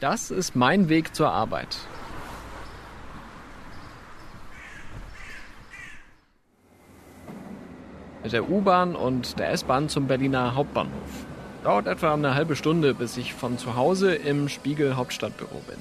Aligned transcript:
Das 0.00 0.30
ist 0.30 0.54
mein 0.54 0.90
Weg 0.90 1.14
zur 1.14 1.30
Arbeit. 1.30 1.78
Mit 8.22 8.32
der 8.32 8.50
U-Bahn 8.50 8.94
und 8.94 9.38
der 9.38 9.52
S-Bahn 9.52 9.88
zum 9.88 10.06
Berliner 10.06 10.54
Hauptbahnhof. 10.54 11.26
Dauert 11.64 11.86
etwa 11.86 12.12
eine 12.12 12.34
halbe 12.34 12.56
Stunde, 12.56 12.92
bis 12.92 13.16
ich 13.16 13.32
von 13.32 13.56
zu 13.56 13.74
Hause 13.76 14.14
im 14.14 14.50
Spiegel 14.50 14.96
Hauptstadtbüro 14.96 15.62
bin. 15.66 15.78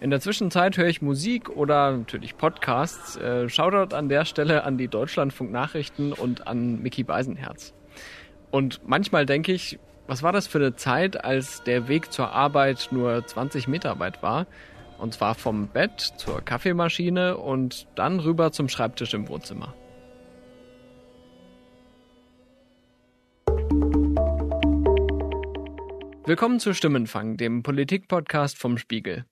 In 0.00 0.10
der 0.10 0.20
Zwischenzeit 0.20 0.76
höre 0.76 0.88
ich 0.88 1.00
Musik 1.00 1.48
oder 1.50 1.92
natürlich 1.92 2.36
Podcasts. 2.36 3.16
Äh, 3.16 3.48
Shoutout 3.48 3.94
an 3.94 4.08
der 4.08 4.24
Stelle 4.24 4.64
an 4.64 4.78
die 4.78 4.88
Deutschlandfunk 4.88 5.52
Nachrichten 5.52 6.12
und 6.12 6.48
an 6.48 6.82
Mickey 6.82 7.04
Beisenherz. 7.04 7.72
Und 8.50 8.80
manchmal 8.84 9.26
denke 9.26 9.52
ich, 9.52 9.78
was 10.06 10.22
war 10.22 10.32
das 10.32 10.46
für 10.46 10.58
eine 10.58 10.76
Zeit, 10.76 11.24
als 11.24 11.62
der 11.64 11.88
Weg 11.88 12.12
zur 12.12 12.32
Arbeit 12.32 12.88
nur 12.90 13.26
20 13.26 13.68
Meter 13.68 13.98
weit 13.98 14.22
war? 14.22 14.46
Und 14.98 15.14
zwar 15.14 15.34
vom 15.34 15.68
Bett 15.68 16.00
zur 16.00 16.42
Kaffeemaschine 16.42 17.36
und 17.36 17.86
dann 17.94 18.20
rüber 18.20 18.52
zum 18.52 18.68
Schreibtisch 18.68 19.14
im 19.14 19.28
Wohnzimmer. 19.28 19.74
Willkommen 26.24 26.60
zu 26.60 26.74
Stimmenfang, 26.74 27.36
dem 27.38 27.62
Politikpodcast 27.62 28.58
vom 28.58 28.78
Spiegel. 28.78 29.24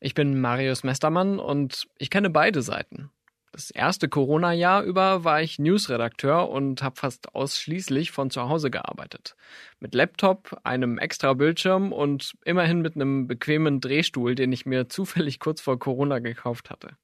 Ich 0.00 0.14
bin 0.14 0.40
Marius 0.40 0.84
Mestermann 0.84 1.40
und 1.40 1.88
ich 1.98 2.10
kenne 2.10 2.30
beide 2.30 2.62
Seiten. 2.62 3.10
Das 3.52 3.70
erste 3.70 4.08
Corona-Jahr 4.08 4.82
über 4.82 5.24
war 5.24 5.40
ich 5.40 5.58
Newsredakteur 5.58 6.50
und 6.50 6.82
habe 6.82 6.96
fast 6.96 7.34
ausschließlich 7.34 8.10
von 8.10 8.30
zu 8.30 8.48
Hause 8.48 8.70
gearbeitet. 8.70 9.36
Mit 9.80 9.94
Laptop, 9.94 10.60
einem 10.64 10.98
extra 10.98 11.32
Bildschirm 11.32 11.92
und 11.92 12.34
immerhin 12.44 12.82
mit 12.82 12.94
einem 12.94 13.26
bequemen 13.26 13.80
Drehstuhl, 13.80 14.34
den 14.34 14.52
ich 14.52 14.66
mir 14.66 14.88
zufällig 14.88 15.40
kurz 15.40 15.60
vor 15.60 15.78
Corona 15.78 16.18
gekauft 16.18 16.70
hatte. 16.70 16.96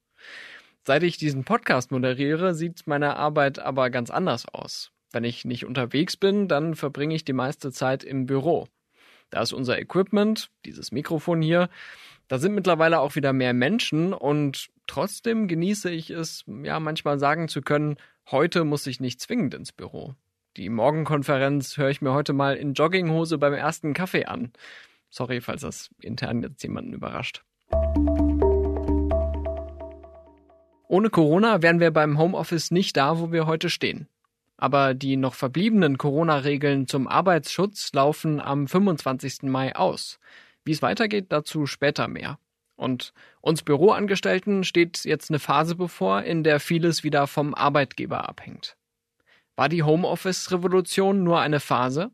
Seit 0.83 1.02
ich 1.02 1.16
diesen 1.16 1.44
Podcast 1.44 1.91
moderiere, 1.91 2.55
sieht 2.55 2.86
meine 2.86 3.16
Arbeit 3.16 3.58
aber 3.58 3.88
ganz 3.88 4.11
anders 4.11 4.46
aus. 4.46 4.90
Wenn 5.12 5.24
ich 5.24 5.46
nicht 5.46 5.64
unterwegs 5.64 6.16
bin, 6.16 6.46
dann 6.46 6.74
verbringe 6.74 7.14
ich 7.14 7.24
die 7.24 7.33
meiste 7.33 7.72
Zeit 7.72 8.05
im 8.05 8.27
Büro. 8.27 8.68
Da 9.30 9.40
ist 9.40 9.55
unser 9.55 9.78
Equipment, 9.78 10.50
dieses 10.66 10.92
Mikrofon 10.92 11.40
hier, 11.40 11.70
da 12.28 12.38
sind 12.38 12.55
mittlerweile 12.55 13.00
auch 13.00 13.16
wieder 13.16 13.33
mehr 13.33 13.55
Menschen 13.55 14.12
und 14.12 14.68
trotzdem 14.86 15.48
genieße 15.48 15.90
ich 15.90 16.10
es, 16.10 16.44
ja, 16.62 16.80
manchmal 16.80 17.18
sagen 17.18 17.48
zu 17.48 17.62
können, 17.62 17.96
heute 18.30 18.64
muss 18.64 18.86
ich 18.86 19.00
nicht 19.00 19.20
zwingend 19.20 19.54
ins 19.54 19.72
Büro. 19.72 20.14
Die 20.56 20.68
Morgenkonferenz 20.68 21.77
höre 21.77 21.90
ich 21.90 22.00
mir 22.00 22.12
heute 22.12 22.32
mal 22.32 22.56
in 22.56 22.74
Jogginghose 22.74 23.38
beim 23.38 23.55
ersten 23.55 23.92
Kaffee 23.92 24.27
an. 24.27 24.52
Sorry, 25.10 25.40
falls 25.40 25.62
das 25.62 25.90
intern 26.00 26.42
jetzt 26.42 26.62
jemanden 26.62 26.92
überrascht. 26.92 27.44
Ohne 30.86 31.10
Corona 31.10 31.62
wären 31.62 31.80
wir 31.80 31.90
beim 31.90 32.18
Homeoffice 32.18 32.70
nicht 32.70 32.96
da, 32.96 33.18
wo 33.18 33.32
wir 33.32 33.46
heute 33.46 33.68
stehen. 33.68 34.06
Aber 34.56 34.94
die 34.94 35.16
noch 35.16 35.34
verbliebenen 35.34 35.98
Corona-Regeln 35.98 36.86
zum 36.86 37.08
Arbeitsschutz 37.08 37.92
laufen 37.92 38.40
am 38.40 38.68
25. 38.68 39.42
Mai 39.42 39.74
aus. 39.74 40.20
Wie 40.64 40.70
es 40.70 40.82
weitergeht, 40.82 41.27
dazu 41.30 41.66
später 41.66 42.06
mehr. 42.06 42.38
Und 42.77 43.12
uns 43.41 43.62
Büroangestellten 43.62 44.64
steht 44.64 45.05
jetzt 45.05 45.30
eine 45.30 45.39
Phase 45.39 45.77
bevor, 45.77 46.22
in 46.22 46.42
der 46.42 46.61
vieles 46.61 47.05
wieder 47.05 47.27
vom 47.27 47.55
Arbeitgeber 47.55 48.28
abhängt. 48.28 48.77
War 49.56 49.69
die 49.69 49.83
Homeoffice-Revolution 49.83 51.22
nur 51.22 51.41
eine 51.41 51.61
Phase? 51.61 52.11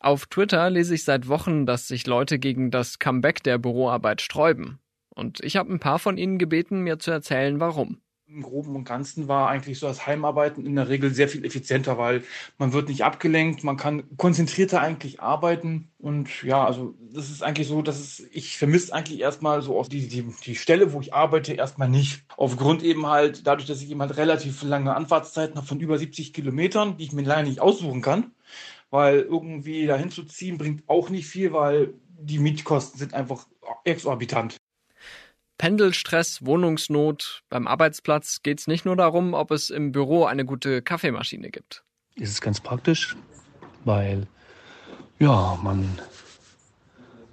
Auf 0.00 0.26
Twitter 0.26 0.68
lese 0.68 0.94
ich 0.94 1.04
seit 1.04 1.28
Wochen, 1.28 1.64
dass 1.64 1.88
sich 1.88 2.06
Leute 2.06 2.38
gegen 2.38 2.70
das 2.70 2.98
Comeback 2.98 3.42
der 3.42 3.58
Büroarbeit 3.58 4.20
sträuben. 4.20 4.78
Und 5.08 5.40
ich 5.40 5.56
habe 5.56 5.72
ein 5.72 5.80
paar 5.80 5.98
von 5.98 6.18
ihnen 6.18 6.38
gebeten, 6.38 6.80
mir 6.80 6.98
zu 6.98 7.10
erzählen, 7.10 7.58
warum. 7.58 8.02
Im 8.28 8.42
Groben 8.42 8.74
und 8.74 8.82
Ganzen 8.82 9.28
war 9.28 9.48
eigentlich 9.48 9.78
so 9.78 9.86
das 9.86 10.04
Heimarbeiten 10.04 10.66
in 10.66 10.74
der 10.74 10.88
Regel 10.88 11.14
sehr 11.14 11.28
viel 11.28 11.44
effizienter, 11.44 11.96
weil 11.96 12.24
man 12.58 12.72
wird 12.72 12.88
nicht 12.88 13.04
abgelenkt, 13.04 13.62
man 13.62 13.76
kann 13.76 14.02
konzentrierter 14.16 14.80
eigentlich 14.80 15.20
arbeiten 15.20 15.92
und 15.98 16.42
ja, 16.42 16.64
also 16.64 16.94
das 17.12 17.30
ist 17.30 17.44
eigentlich 17.44 17.68
so, 17.68 17.82
dass 17.82 18.00
es, 18.00 18.26
ich 18.32 18.58
vermisse 18.58 18.92
eigentlich 18.92 19.20
erstmal 19.20 19.62
so 19.62 19.78
auch 19.78 19.86
die, 19.86 20.08
die, 20.08 20.26
die 20.44 20.56
Stelle, 20.56 20.92
wo 20.92 21.00
ich 21.00 21.14
arbeite, 21.14 21.52
erstmal 21.54 21.88
nicht. 21.88 22.24
Aufgrund 22.36 22.82
eben 22.82 23.06
halt, 23.06 23.46
dadurch, 23.46 23.68
dass 23.68 23.80
ich 23.80 23.90
eben 23.90 24.00
halt 24.00 24.16
relativ 24.16 24.62
lange 24.64 24.96
Anfahrtszeiten 24.96 25.54
habe 25.54 25.66
von 25.66 25.78
über 25.78 25.96
70 25.96 26.32
Kilometern, 26.32 26.96
die 26.96 27.04
ich 27.04 27.12
mir 27.12 27.22
leider 27.22 27.48
nicht 27.48 27.60
aussuchen 27.60 28.02
kann, 28.02 28.32
weil 28.90 29.20
irgendwie 29.20 29.86
dahin 29.86 30.10
zu 30.10 30.24
ziehen 30.24 30.58
bringt 30.58 30.82
auch 30.88 31.10
nicht 31.10 31.28
viel, 31.28 31.52
weil 31.52 31.94
die 32.18 32.40
Mietkosten 32.40 32.98
sind 32.98 33.14
einfach 33.14 33.46
exorbitant. 33.84 34.56
Pendelstress, 35.58 36.44
Wohnungsnot. 36.44 37.42
Beim 37.48 37.66
Arbeitsplatz 37.66 38.42
geht 38.42 38.60
es 38.60 38.66
nicht 38.66 38.84
nur 38.84 38.96
darum, 38.96 39.34
ob 39.34 39.50
es 39.50 39.70
im 39.70 39.92
Büro 39.92 40.24
eine 40.24 40.44
gute 40.44 40.82
Kaffeemaschine 40.82 41.50
gibt. 41.50 41.82
Es 42.20 42.30
ist 42.30 42.40
ganz 42.40 42.60
praktisch, 42.60 43.16
weil 43.84 44.26
ja, 45.18 45.58
man 45.62 45.98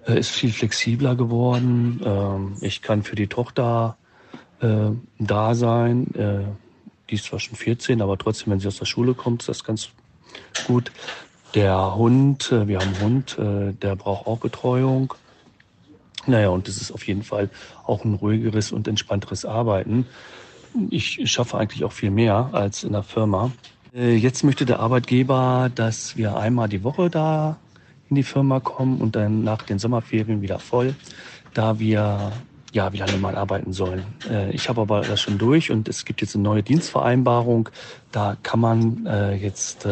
äh, 0.08 0.20
ist 0.20 0.32
viel 0.32 0.52
flexibler 0.52 1.16
geworden. 1.16 2.02
Ähm, 2.04 2.58
ich 2.62 2.82
kann 2.82 3.04
für 3.04 3.16
die 3.16 3.28
Tochter 3.28 3.98
äh, 4.62 4.92
da 5.20 5.56
sein. 5.56 6.14
Äh, 6.16 6.46
die 7.10 7.16
ist 7.16 7.26
zwar 7.26 7.40
schon 7.40 7.56
14, 7.56 8.02
aber 8.02 8.18
trotzdem, 8.18 8.52
wenn 8.52 8.60
sie 8.60 8.68
aus 8.68 8.78
der 8.78 8.86
Schule 8.86 9.14
kommt, 9.14 9.42
ist 9.42 9.50
das 9.50 9.64
ganz 9.64 9.90
gut. 10.66 10.92
Der 11.54 11.96
Hund, 11.96 12.50
wir 12.50 12.80
haben 12.80 12.96
einen 12.96 13.00
Hund, 13.00 13.38
der 13.38 13.96
braucht 13.96 14.26
auch 14.26 14.40
Betreuung. 14.40 15.14
Naja, 16.26 16.50
und 16.50 16.68
das 16.68 16.78
ist 16.78 16.92
auf 16.92 17.06
jeden 17.06 17.24
Fall 17.24 17.50
auch 17.86 18.06
ein 18.06 18.14
ruhigeres 18.14 18.72
und 18.72 18.88
entspannteres 18.88 19.46
Arbeiten. 19.46 20.06
Ich 20.90 21.20
schaffe 21.32 21.58
eigentlich 21.58 21.84
auch 21.84 21.92
viel 21.92 22.12
mehr 22.12 22.50
als 22.54 22.84
in 22.84 22.94
der 22.94 23.04
Firma. 23.04 23.52
Äh, 23.96 24.16
jetzt 24.16 24.44
möchte 24.44 24.66
der 24.66 24.80
Arbeitgeber, 24.80 25.70
dass 25.74 26.18
wir 26.18 26.36
einmal 26.36 26.68
die 26.68 26.84
Woche 26.84 27.10
da 27.10 27.58
in 28.10 28.16
die 28.16 28.24
Firma 28.24 28.60
kommen 28.60 29.00
und 29.02 29.16
dann 29.16 29.44
nach 29.44 29.62
den 29.64 29.80
Sommerferien 29.80 30.42
wieder 30.42 30.60
voll, 30.60 30.96
da 31.54 31.80
wir 31.80 32.32
ja 32.72 32.92
wieder 32.92 33.06
normal 33.12 33.36
arbeiten 33.36 33.72
sollen. 33.72 34.04
Äh, 34.28 34.50
ich 34.52 34.68
habe 34.68 34.82
aber 34.82 35.02
das 35.02 35.22
schon 35.22 35.38
durch 35.38 35.70
und 35.70 35.88
es 35.88 36.06
gibt 36.06 36.22
jetzt 36.22 36.34
eine 36.34 36.44
neue 36.44 36.64
Dienstvereinbarung. 36.64 37.70
Da 38.12 38.36
kann 38.42 38.60
man 38.60 39.06
äh, 39.06 39.36
jetzt 39.36 39.88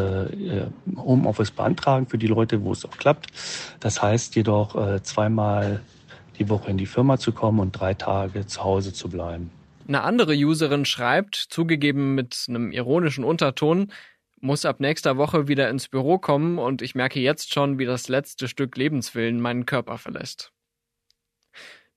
Homeoffice 0.96 1.52
beantragen 1.52 2.08
für 2.08 2.18
die 2.18 2.28
Leute, 2.28 2.64
wo 2.64 2.72
es 2.72 2.86
auch 2.86 2.98
klappt. 2.98 3.28
Das 3.80 4.02
heißt 4.02 4.36
jedoch 4.36 5.02
zweimal 5.04 5.82
die 6.42 6.50
Woche 6.50 6.72
in 6.72 6.78
die 6.78 6.88
Firma 6.88 7.18
zu 7.20 7.32
kommen 7.32 7.60
und 7.60 7.72
drei 7.72 7.94
Tage 7.94 8.48
zu 8.48 8.64
Hause 8.64 8.94
zu 8.94 9.10
bleiben. 9.10 9.52
Eine 9.88 10.02
andere 10.02 10.34
Userin 10.34 10.86
schreibt, 10.86 11.36
zugegeben 11.36 12.16
mit 12.16 12.46
einem 12.48 12.72
ironischen 12.72 13.24
Unterton, 13.24 13.92
muss 14.40 14.66
ab 14.66 14.80
nächster 14.80 15.18
Woche 15.18 15.48
wieder 15.48 15.70
ins 15.70 15.88
Büro 15.88 16.18
kommen 16.18 16.58
und 16.58 16.82
ich 16.82 16.96
merke 16.96 17.20
jetzt 17.20 17.54
schon, 17.54 17.78
wie 17.78 17.86
das 17.86 18.08
letzte 18.10 18.48
Stück 18.48 18.76
Lebenswillen 18.76 19.40
meinen 19.40 19.68
Körper 19.68 20.00
verlässt. 20.00 20.52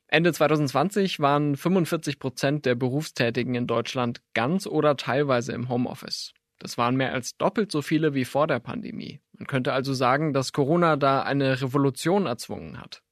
Ende 0.08 0.32
2020 0.32 1.20
waren 1.20 1.56
45 1.56 2.18
Prozent 2.18 2.66
der 2.66 2.74
Berufstätigen 2.74 3.54
in 3.54 3.66
Deutschland 3.66 4.20
ganz 4.34 4.66
oder 4.66 4.96
teilweise 4.96 5.52
im 5.52 5.70
Homeoffice. 5.70 6.34
Das 6.58 6.76
waren 6.76 6.96
mehr 6.96 7.12
als 7.12 7.36
doppelt 7.38 7.72
so 7.72 7.80
viele 7.80 8.14
wie 8.14 8.26
vor 8.26 8.46
der 8.46 8.60
Pandemie. 8.60 9.20
Man 9.32 9.46
könnte 9.46 9.72
also 9.72 9.94
sagen, 9.94 10.34
dass 10.34 10.52
Corona 10.52 10.96
da 10.96 11.22
eine 11.22 11.62
Revolution 11.62 12.26
erzwungen 12.26 12.78
hat. 12.80 13.03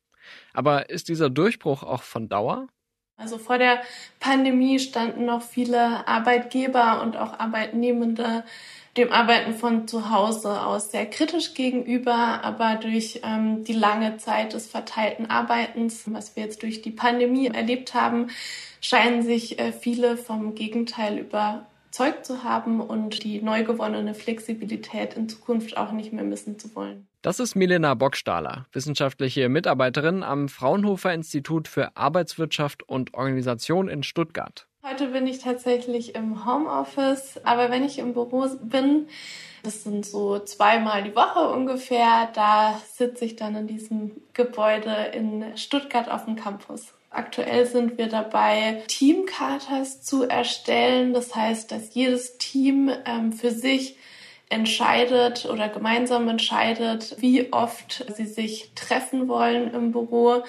Aber 0.53 0.91
ist 0.91 1.09
dieser 1.09 1.31
Durchbruch 1.31 1.82
auch 1.82 2.03
von 2.03 2.28
Dauer? 2.28 2.69
Also 3.16 3.38
vor 3.38 3.59
der 3.59 3.82
Pandemie 4.20 4.78
standen 4.78 5.26
noch 5.26 5.43
viele 5.43 6.06
Arbeitgeber 6.09 7.02
und 7.02 7.17
auch 7.17 7.38
Arbeitnehmende 7.38 8.44
dem 8.96 9.11
Arbeiten 9.11 9.55
von 9.55 9.88
zu 9.88 10.11
Hause 10.11 10.61
aus 10.62 10.90
sehr 10.90 11.06
kritisch 11.06 11.55
gegenüber, 11.55 12.43
aber 12.43 12.76
durch 12.76 13.20
ähm, 13.23 13.64
die 13.64 13.73
lange 13.73 14.19
Zeit 14.19 14.52
des 14.52 14.67
verteilten 14.67 15.31
Arbeitens, 15.31 16.02
was 16.06 16.37
wir 16.37 16.44
jetzt 16.44 16.62
durch 16.62 16.82
die 16.82 16.90
Pandemie 16.90 17.46
erlebt 17.46 17.94
haben, 17.94 18.29
scheinen 18.81 19.23
sich 19.23 19.58
äh, 19.58 19.73
viele 19.73 20.17
vom 20.17 20.55
Gegenteil 20.55 21.17
überzeugt 21.93 22.25
zu 22.25 22.43
haben 22.43 22.81
und 22.81 23.23
die 23.23 23.43
neu 23.43 23.65
gewonnene 23.65 24.15
Flexibilität 24.15 25.12
in 25.12 25.29
Zukunft 25.29 25.77
auch 25.77 25.93
nicht 25.93 26.11
mehr 26.11 26.25
missen 26.25 26.59
zu 26.59 26.75
wollen. 26.75 27.06
Das 27.21 27.39
ist 27.39 27.55
Milena 27.55 27.93
Bockstahler, 27.93 28.65
wissenschaftliche 28.73 29.50
Mitarbeiterin 29.50 30.23
am 30.23 30.49
Fraunhofer 30.49 31.12
Institut 31.12 31.69
für 31.69 31.94
Arbeitswirtschaft 31.94 32.83
und 32.89 33.12
Organisation 33.12 33.89
in 33.89 34.03
Stuttgart. 34.03 34.67
Heute 34.83 35.09
bin 35.09 35.27
ich 35.27 35.41
tatsächlich 35.41 36.15
im 36.15 36.47
Homeoffice, 36.47 37.39
aber 37.44 37.71
wenn 37.71 37.85
ich 37.85 37.99
im 37.99 38.15
Büro 38.15 38.49
bin, 38.62 39.06
das 39.62 39.85
sind 39.85 40.06
so 40.06 40.39
zweimal 40.39 41.03
die 41.03 41.15
Woche 41.15 41.50
ungefähr, 41.50 42.31
da 42.35 42.81
sitze 42.91 43.27
ich 43.27 43.37
dann 43.37 43.55
in 43.55 43.67
diesem 43.67 44.12
Gebäude 44.33 45.11
in 45.12 45.59
Stuttgart 45.59 46.11
auf 46.11 46.25
dem 46.25 46.37
Campus. 46.37 46.94
Aktuell 47.12 47.67
sind 47.67 47.99
wir 47.99 48.09
dabei, 48.09 48.82
Teamchartas 48.88 50.03
zu 50.03 50.25
erstellen. 50.25 51.12
Das 51.12 51.35
heißt, 51.35 51.70
dass 51.70 51.94
jedes 51.94 52.38
Team 52.38 52.91
ähm, 53.05 53.32
für 53.32 53.50
sich 53.50 53.99
entscheidet 54.49 55.47
oder 55.47 55.69
gemeinsam 55.69 56.29
entscheidet, 56.29 57.17
wie 57.19 57.53
oft 57.53 58.06
sie 58.14 58.26
sich 58.26 58.73
treffen 58.75 59.29
wollen 59.29 59.73
im 59.75 59.93
Büro. 59.93 60.43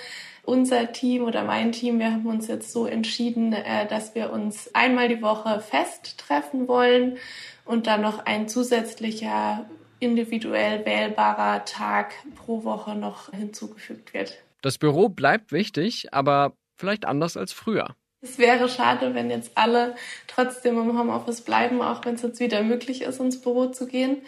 Unser 0.45 0.91
Team 0.91 1.23
oder 1.23 1.43
mein 1.43 1.71
Team, 1.71 1.99
wir 1.99 2.11
haben 2.11 2.25
uns 2.25 2.47
jetzt 2.47 2.71
so 2.71 2.85
entschieden, 2.85 3.53
äh, 3.53 3.85
dass 3.87 4.15
wir 4.15 4.31
uns 4.31 4.73
einmal 4.73 5.09
die 5.09 5.21
Woche 5.21 5.59
fest 5.61 6.17
treffen 6.17 6.67
wollen 6.67 7.17
und 7.65 7.87
dann 7.87 8.01
noch 8.01 8.25
ein 8.25 8.47
zusätzlicher 8.47 9.65
individuell 9.99 10.85
wählbarer 10.85 11.65
Tag 11.65 12.13
pro 12.35 12.63
Woche 12.63 12.95
noch 12.95 13.31
hinzugefügt 13.31 14.13
wird. 14.13 14.42
Das 14.63 14.77
Büro 14.77 15.09
bleibt 15.09 15.51
wichtig, 15.51 16.13
aber 16.13 16.53
vielleicht 16.77 17.05
anders 17.05 17.35
als 17.35 17.51
früher. 17.51 17.95
Es 18.21 18.39
wäre 18.39 18.69
schade, 18.69 19.13
wenn 19.13 19.29
jetzt 19.29 19.51
alle 19.55 19.95
trotzdem 20.27 20.77
im 20.77 20.97
Homeoffice 20.97 21.41
bleiben, 21.41 21.81
auch 21.81 22.05
wenn 22.05 22.15
es 22.15 22.21
jetzt 22.21 22.39
wieder 22.39 22.63
möglich 22.63 23.01
ist, 23.01 23.19
ins 23.19 23.41
Büro 23.41 23.67
zu 23.67 23.85
gehen, 23.85 24.21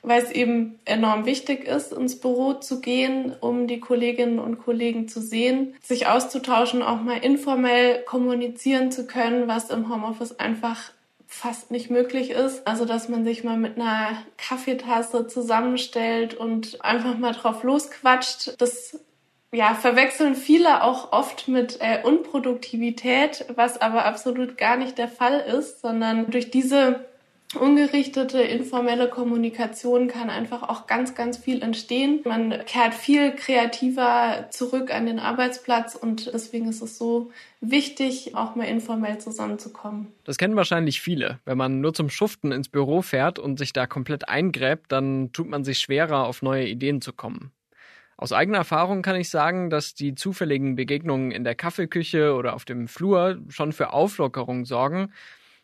weil 0.00 0.22
es 0.22 0.30
eben 0.30 0.78
enorm 0.86 1.26
wichtig 1.26 1.66
ist, 1.66 1.92
ins 1.92 2.18
Büro 2.18 2.54
zu 2.54 2.80
gehen, 2.80 3.36
um 3.38 3.66
die 3.66 3.80
Kolleginnen 3.80 4.38
und 4.38 4.58
Kollegen 4.58 5.08
zu 5.08 5.20
sehen, 5.20 5.74
sich 5.82 6.06
auszutauschen, 6.06 6.82
auch 6.82 7.02
mal 7.02 7.18
informell 7.18 8.02
kommunizieren 8.04 8.90
zu 8.90 9.06
können, 9.06 9.46
was 9.46 9.68
im 9.68 9.92
Homeoffice 9.92 10.40
einfach 10.40 10.92
fast 11.26 11.70
nicht 11.70 11.90
möglich 11.90 12.30
ist. 12.30 12.66
Also, 12.66 12.86
dass 12.86 13.10
man 13.10 13.24
sich 13.24 13.44
mal 13.44 13.58
mit 13.58 13.76
einer 13.76 14.16
Kaffeetasse 14.38 15.26
zusammenstellt 15.26 16.32
und 16.32 16.82
einfach 16.82 17.18
mal 17.18 17.32
drauf 17.32 17.62
losquatscht. 17.62 18.54
Das 18.58 18.98
ja, 19.52 19.74
verwechseln 19.74 20.34
viele 20.34 20.82
auch 20.82 21.12
oft 21.12 21.46
mit 21.46 21.78
äh, 21.80 22.02
Unproduktivität, 22.02 23.44
was 23.54 23.80
aber 23.80 24.06
absolut 24.06 24.56
gar 24.56 24.76
nicht 24.76 24.96
der 24.96 25.08
Fall 25.08 25.40
ist, 25.40 25.82
sondern 25.82 26.30
durch 26.30 26.50
diese 26.50 27.04
ungerichtete 27.60 28.40
informelle 28.40 29.08
Kommunikation 29.08 30.08
kann 30.08 30.30
einfach 30.30 30.62
auch 30.62 30.86
ganz, 30.86 31.14
ganz 31.14 31.36
viel 31.36 31.62
entstehen. 31.62 32.20
Man 32.24 32.64
kehrt 32.64 32.94
viel 32.94 33.32
kreativer 33.32 34.46
zurück 34.50 34.90
an 34.90 35.04
den 35.04 35.18
Arbeitsplatz 35.18 35.94
und 35.94 36.32
deswegen 36.32 36.68
ist 36.68 36.80
es 36.80 36.96
so 36.96 37.30
wichtig, 37.60 38.34
auch 38.34 38.54
mal 38.54 38.64
informell 38.64 39.18
zusammenzukommen. 39.18 40.08
Das 40.24 40.38
kennen 40.38 40.56
wahrscheinlich 40.56 41.02
viele. 41.02 41.40
Wenn 41.44 41.58
man 41.58 41.82
nur 41.82 41.92
zum 41.92 42.08
Schuften 42.08 42.52
ins 42.52 42.70
Büro 42.70 43.02
fährt 43.02 43.38
und 43.38 43.58
sich 43.58 43.74
da 43.74 43.86
komplett 43.86 44.30
eingräbt, 44.30 44.90
dann 44.90 45.30
tut 45.32 45.48
man 45.48 45.62
sich 45.62 45.78
schwerer, 45.78 46.24
auf 46.26 46.40
neue 46.40 46.66
Ideen 46.66 47.02
zu 47.02 47.12
kommen. 47.12 47.52
Aus 48.22 48.30
eigener 48.30 48.58
Erfahrung 48.58 49.02
kann 49.02 49.16
ich 49.16 49.30
sagen, 49.30 49.68
dass 49.68 49.94
die 49.94 50.14
zufälligen 50.14 50.76
Begegnungen 50.76 51.32
in 51.32 51.42
der 51.42 51.56
Kaffeeküche 51.56 52.36
oder 52.36 52.54
auf 52.54 52.64
dem 52.64 52.86
Flur 52.86 53.42
schon 53.48 53.72
für 53.72 53.92
Auflockerung 53.92 54.64
sorgen. 54.64 55.12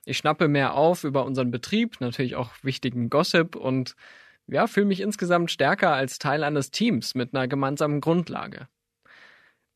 Ich 0.05 0.19
schnappe 0.19 0.49
mehr 0.49 0.75
auf 0.75 1.05
über 1.05 1.25
unseren 1.25 1.53
Betrieb, 1.53 2.01
natürlich 2.01 2.35
auch 2.35 2.51
wichtigen 2.63 3.11
Gossip 3.11 3.55
und 3.55 3.95
ja, 4.49 4.67
fühle 4.67 4.87
mich 4.87 4.99
insgesamt 4.99 5.53
stärker 5.53 5.93
als 5.93 6.19
Teil 6.19 6.43
eines 6.43 6.73
Teams 6.73 7.15
mit 7.15 7.33
einer 7.33 7.47
gemeinsamen 7.47 8.01
Grundlage. 8.01 8.67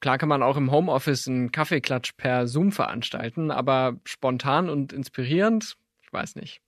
Klar 0.00 0.18
kann 0.18 0.28
man 0.28 0.42
auch 0.42 0.56
im 0.56 0.72
Homeoffice 0.72 1.28
einen 1.28 1.52
Kaffeeklatsch 1.52 2.14
per 2.16 2.48
Zoom 2.48 2.72
veranstalten, 2.72 3.52
aber 3.52 4.00
spontan 4.04 4.68
und 4.68 4.92
inspirierend, 4.92 5.76
ich 6.02 6.12
weiß 6.12 6.34
nicht. 6.34 6.60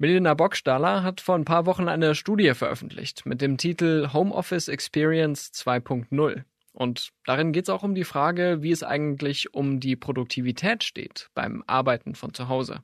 Melina 0.00 0.32
Bockstaller 0.32 1.02
hat 1.02 1.20
vor 1.20 1.34
ein 1.34 1.44
paar 1.44 1.66
Wochen 1.66 1.86
eine 1.86 2.14
Studie 2.14 2.54
veröffentlicht 2.54 3.26
mit 3.26 3.42
dem 3.42 3.58
Titel 3.58 4.08
Homeoffice 4.14 4.68
Experience 4.68 5.52
2.0. 5.52 6.44
Und 6.72 7.10
darin 7.26 7.52
geht 7.52 7.64
es 7.64 7.68
auch 7.68 7.82
um 7.82 7.94
die 7.94 8.04
Frage, 8.04 8.62
wie 8.62 8.72
es 8.72 8.82
eigentlich 8.82 9.52
um 9.52 9.78
die 9.78 9.96
Produktivität 9.96 10.84
steht 10.84 11.28
beim 11.34 11.62
Arbeiten 11.66 12.14
von 12.14 12.32
zu 12.32 12.48
Hause. 12.48 12.82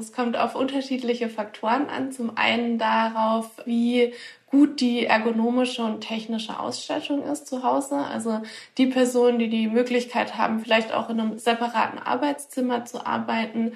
Es 0.00 0.14
kommt 0.14 0.38
auf 0.38 0.54
unterschiedliche 0.54 1.28
Faktoren 1.28 1.88
an. 1.88 2.12
Zum 2.12 2.38
einen 2.38 2.78
darauf, 2.78 3.50
wie 3.66 4.14
gut 4.46 4.80
die 4.80 5.04
ergonomische 5.04 5.84
und 5.84 6.00
technische 6.00 6.58
Ausstattung 6.58 7.22
ist 7.24 7.46
zu 7.46 7.62
Hause. 7.62 7.96
Also 7.96 8.40
die 8.78 8.86
Personen, 8.86 9.38
die 9.38 9.50
die 9.50 9.68
Möglichkeit 9.68 10.38
haben, 10.38 10.60
vielleicht 10.60 10.94
auch 10.94 11.10
in 11.10 11.20
einem 11.20 11.38
separaten 11.38 11.98
Arbeitszimmer 11.98 12.86
zu 12.86 13.06
arbeiten, 13.06 13.72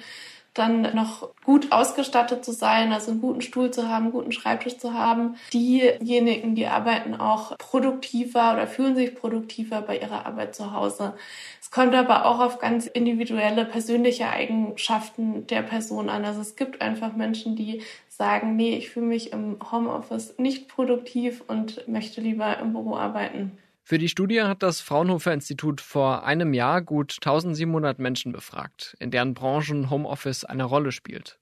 dann 0.53 0.95
noch 0.95 1.29
gut 1.43 1.71
ausgestattet 1.71 2.43
zu 2.43 2.51
sein, 2.51 2.91
also 2.91 3.11
einen 3.11 3.21
guten 3.21 3.41
Stuhl 3.41 3.71
zu 3.71 3.87
haben, 3.87 4.05
einen 4.05 4.11
guten 4.11 4.31
Schreibtisch 4.31 4.77
zu 4.77 4.93
haben. 4.93 5.35
Diejenigen, 5.53 6.55
die 6.55 6.67
arbeiten 6.67 7.15
auch 7.15 7.57
produktiver 7.57 8.53
oder 8.53 8.67
fühlen 8.67 8.95
sich 8.95 9.15
produktiver 9.15 9.81
bei 9.81 9.97
ihrer 9.97 10.25
Arbeit 10.25 10.55
zu 10.55 10.73
Hause. 10.73 11.13
Es 11.61 11.71
kommt 11.71 11.93
aber 11.93 12.25
auch 12.25 12.39
auf 12.39 12.59
ganz 12.59 12.87
individuelle 12.87 13.65
persönliche 13.65 14.29
Eigenschaften 14.29 15.47
der 15.47 15.61
Person 15.61 16.09
an. 16.09 16.25
Also 16.25 16.41
es 16.41 16.55
gibt 16.55 16.81
einfach 16.81 17.13
Menschen, 17.13 17.55
die 17.55 17.83
sagen, 18.09 18.55
nee, 18.55 18.75
ich 18.75 18.89
fühle 18.89 19.05
mich 19.05 19.31
im 19.31 19.57
Homeoffice 19.71 20.35
nicht 20.37 20.67
produktiv 20.67 21.43
und 21.47 21.87
möchte 21.87 22.21
lieber 22.21 22.59
im 22.59 22.73
Büro 22.73 22.95
arbeiten. 22.95 23.57
Für 23.89 23.97
die 23.97 24.07
Studie 24.07 24.43
hat 24.43 24.61
das 24.61 24.81
Fraunhofer 24.81 25.33
Institut 25.33 25.81
vor 25.81 26.23
einem 26.23 26.53
Jahr 26.53 26.83
gut 26.83 27.15
1700 27.15 27.97
Menschen 27.97 28.31
befragt, 28.31 28.95
in 28.99 29.09
deren 29.09 29.33
Branchen 29.33 29.89
Homeoffice 29.89 30.45
eine 30.45 30.65
Rolle 30.65 30.91
spielt. 30.91 31.39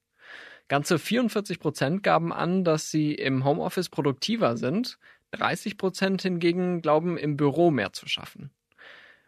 Ganze 0.70 0.98
44 0.98 1.60
Prozent 1.60 2.04
gaben 2.04 2.32
an, 2.32 2.64
dass 2.64 2.90
sie 2.90 3.14
im 3.14 3.44
Homeoffice 3.44 3.90
produktiver 3.90 4.56
sind, 4.56 4.98
30 5.32 5.78
Prozent 5.78 6.22
hingegen 6.22 6.82
glauben, 6.82 7.18
im 7.18 7.36
Büro 7.36 7.70
mehr 7.70 7.92
zu 7.92 8.08
schaffen. 8.08 8.50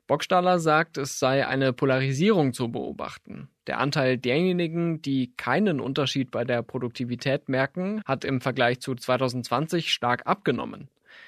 Bockstaller 0.07 0.59
sagt, 0.59 0.97
es 0.97 1.19
sei 1.19 1.45
eine 1.45 1.73
Polarisierung 1.73 2.53
zu 2.53 2.71
beobachten. 2.71 3.49
Der 3.67 3.79
Anteil 3.79 4.17
derjenigen, 4.17 5.01
die 5.01 5.33
keinen 5.35 5.81
Unterschied 5.81 6.31
bei 6.31 6.45
der 6.45 6.63
Produktivität 6.63 7.49
merken, 7.49 8.01
hat 8.05 8.23
im 8.23 8.39
Vergleich 8.39 8.79
zu 8.79 8.95
2020 8.95 9.91
stark 9.91 10.25
abgenommen. 10.25 10.87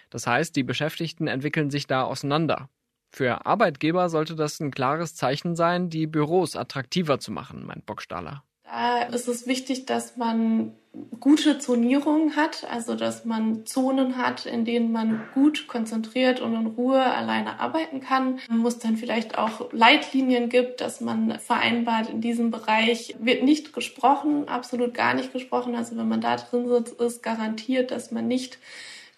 Das 0.10 0.28
heißt, 0.28 0.56
die 0.56 0.64
Beschäftigten 0.64 1.28
entwickeln 1.28 1.70
sich 1.70 1.88
da 1.88 2.04
auseinander. 2.04 2.70
Für 3.14 3.46
Arbeitgeber 3.46 4.10
sollte 4.10 4.36
das 4.36 4.60
ein 4.60 4.72
klares 4.72 5.16
Zeichen 5.16 5.56
sein, 5.56 5.90
die 5.90 6.08
Büros 6.08 6.56
attraktiver 6.56 7.20
zu 7.20 7.32
machen, 7.32 7.66
meint 7.66 7.86
Bockstaller. 7.86 8.44
Da 8.64 9.02
ist 9.04 9.28
es 9.28 9.48
wichtig, 9.48 9.86
dass 9.86 10.16
man 10.16 10.74
gute 11.20 11.60
Zonierung 11.60 12.38
hat, 12.38 12.66
also 12.70 12.96
dass 12.96 13.26
man 13.26 13.66
Zonen 13.66 14.16
hat, 14.16 14.46
in 14.46 14.64
denen 14.64 14.94
man 14.94 15.24
gut 15.34 15.68
konzentriert 15.68 16.40
und 16.40 16.56
in 16.56 16.68
Ruhe 16.68 17.02
alleine 17.02 17.60
arbeiten 17.60 18.00
kann. 18.00 18.40
Man 18.50 18.60
muss 18.60 18.80
dann 18.80 18.96
vielleicht 18.96 19.38
auch 19.38 19.74
Leitlinien 19.74 20.48
gibt, 20.48 20.80
dass 20.80 21.02
man 21.02 21.38
vereinbart, 21.40 22.10
in 22.10 22.22
diesem 22.22 22.50
Bereich 22.50 23.16
wird 23.20 23.44
nicht 23.44 23.74
gesprochen, 23.74 24.48
absolut 24.48 24.94
gar 24.94 25.14
nicht 25.14 25.34
gesprochen. 25.34 25.76
Also 25.76 25.98
wenn 25.98 26.08
man 26.08 26.22
da 26.22 26.38
drin 26.38 26.70
sitzt, 26.70 27.00
ist 27.02 27.24
garantiert, 27.24 27.92
dass 27.92 28.12
man 28.12 28.28
nicht 28.28 28.58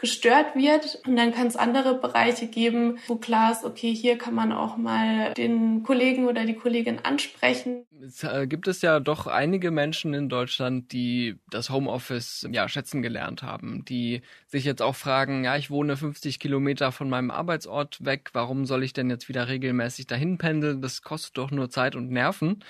gestört 0.04 0.54
wird. 0.54 1.00
Und 1.08 1.16
dann 1.16 1.34
kann 1.34 1.48
es 1.48 1.56
andere 1.56 1.98
Bereiche 1.98 2.48
geben, 2.48 2.98
wo 3.08 3.16
klar 3.16 3.54
ist, 3.54 3.64
okay, 3.64 3.96
hier 3.96 4.18
kann 4.18 4.36
man 4.36 4.52
auch 4.52 4.76
mal 4.76 5.34
den 5.36 5.82
Kollegen 5.84 6.28
oder 6.28 6.46
die 6.46 6.56
Kollegin 6.56 7.00
ansprechen. 7.00 7.86
Es 8.06 8.22
äh, 8.22 8.46
gibt 8.46 8.68
es 8.68 8.82
ja 8.82 9.00
doch 9.00 9.28
einige 9.28 9.72
Menschen 9.72 10.14
in 10.14 10.28
Deutschland, 10.28 10.92
die 10.92 11.38
das 11.50 11.70
Homeoffice 11.70 12.46
ja 12.52 12.68
schätzen 12.68 13.02
gelernt 13.02 13.44
haben, 13.44 13.86
die 13.86 14.24
sich 14.46 14.66
jetzt 14.66 14.82
auch 14.82 14.98
fragen, 14.98 15.46
ja, 15.46 15.56
ich 15.56 15.72
wohne 15.72 15.96
50 15.96 16.38
Kilometer 16.38 16.92
von 16.92 17.10
meinem 17.10 17.32
Arbeitsort 17.32 18.04
weg, 18.04 18.32
warum 18.34 18.66
soll 18.66 18.84
ich 18.84 18.92
denn 18.92 19.10
jetzt 19.10 19.30
wieder 19.30 19.48
regelmäßig 19.48 20.06
dahin 20.06 20.38
pendeln? 20.38 20.82
Das 20.82 21.02
kostet 21.02 21.38
doch 21.38 21.50
nur 21.50 21.70
Zeit 21.70 21.96
und 21.96 22.12
Nerven 22.12 22.62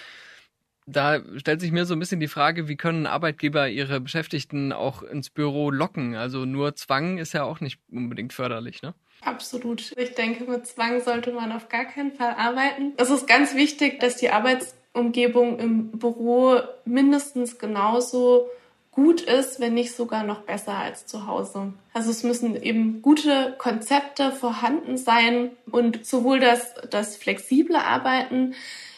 da 0.86 1.22
stellt 1.38 1.62
sich 1.62 1.72
mir 1.72 1.86
so 1.86 1.94
ein 1.94 2.00
bisschen 2.00 2.20
die 2.20 2.28
Frage, 2.28 2.68
wie 2.68 2.75
können 2.75 3.08
Arbeitgeber 3.08 3.70
ihre 3.70 4.00
Beschäftigten 4.00 4.72
auch 4.72 5.04
ins 5.04 5.30
Büro 5.30 5.72
locken? 5.72 6.16
Also 6.16 6.46
nur 6.46 6.75
Zwang 6.75 7.18
ist 7.18 7.34
ja 7.34 7.44
auch 7.44 7.60
nicht 7.60 7.80
unbedingt 7.92 8.34
förderlich, 8.34 8.82
ne? 8.82 8.94
Absolut. 9.22 9.94
Ich 9.98 10.16
denke, 10.16 10.50
mit 10.50 10.68
Zwang 10.68 11.02
sollte 11.02 11.32
man 11.32 11.52
auf 11.52 11.70
gar 11.70 11.86
keinen 11.86 12.12
Fall 12.12 12.36
arbeiten. 12.38 12.94
Es 12.98 13.10
ist 13.10 13.25
ganz 13.25 13.56
wichtig, 13.56 14.00
dass 14.00 14.18
die 14.18 14.30
Arbeitsumgebung 14.30 15.60
im 15.60 15.92
Büro 15.92 16.60
mindestens 16.84 17.58
genauso 17.58 18.50
gut 18.92 19.22
ist, 19.22 19.60
wenn 19.60 19.74
nicht 19.74 19.96
sogar 19.96 20.24
noch 20.24 20.42
besser 20.42 20.78
als 20.78 21.08
zu 21.08 21.25
Hause. 21.25 21.74
Also 21.94 22.12
es 22.12 22.24
müssen 22.24 22.62
eben 22.62 23.02
gute 23.02 23.56
Konzepte 23.58 24.32
vorhanden 24.32 24.98
sein 24.98 25.52
und 25.72 26.06
sowohl 26.06 26.40
das, 26.40 26.75
das 26.90 27.18
flexible 27.18 27.75
Arbeiten 27.75 28.54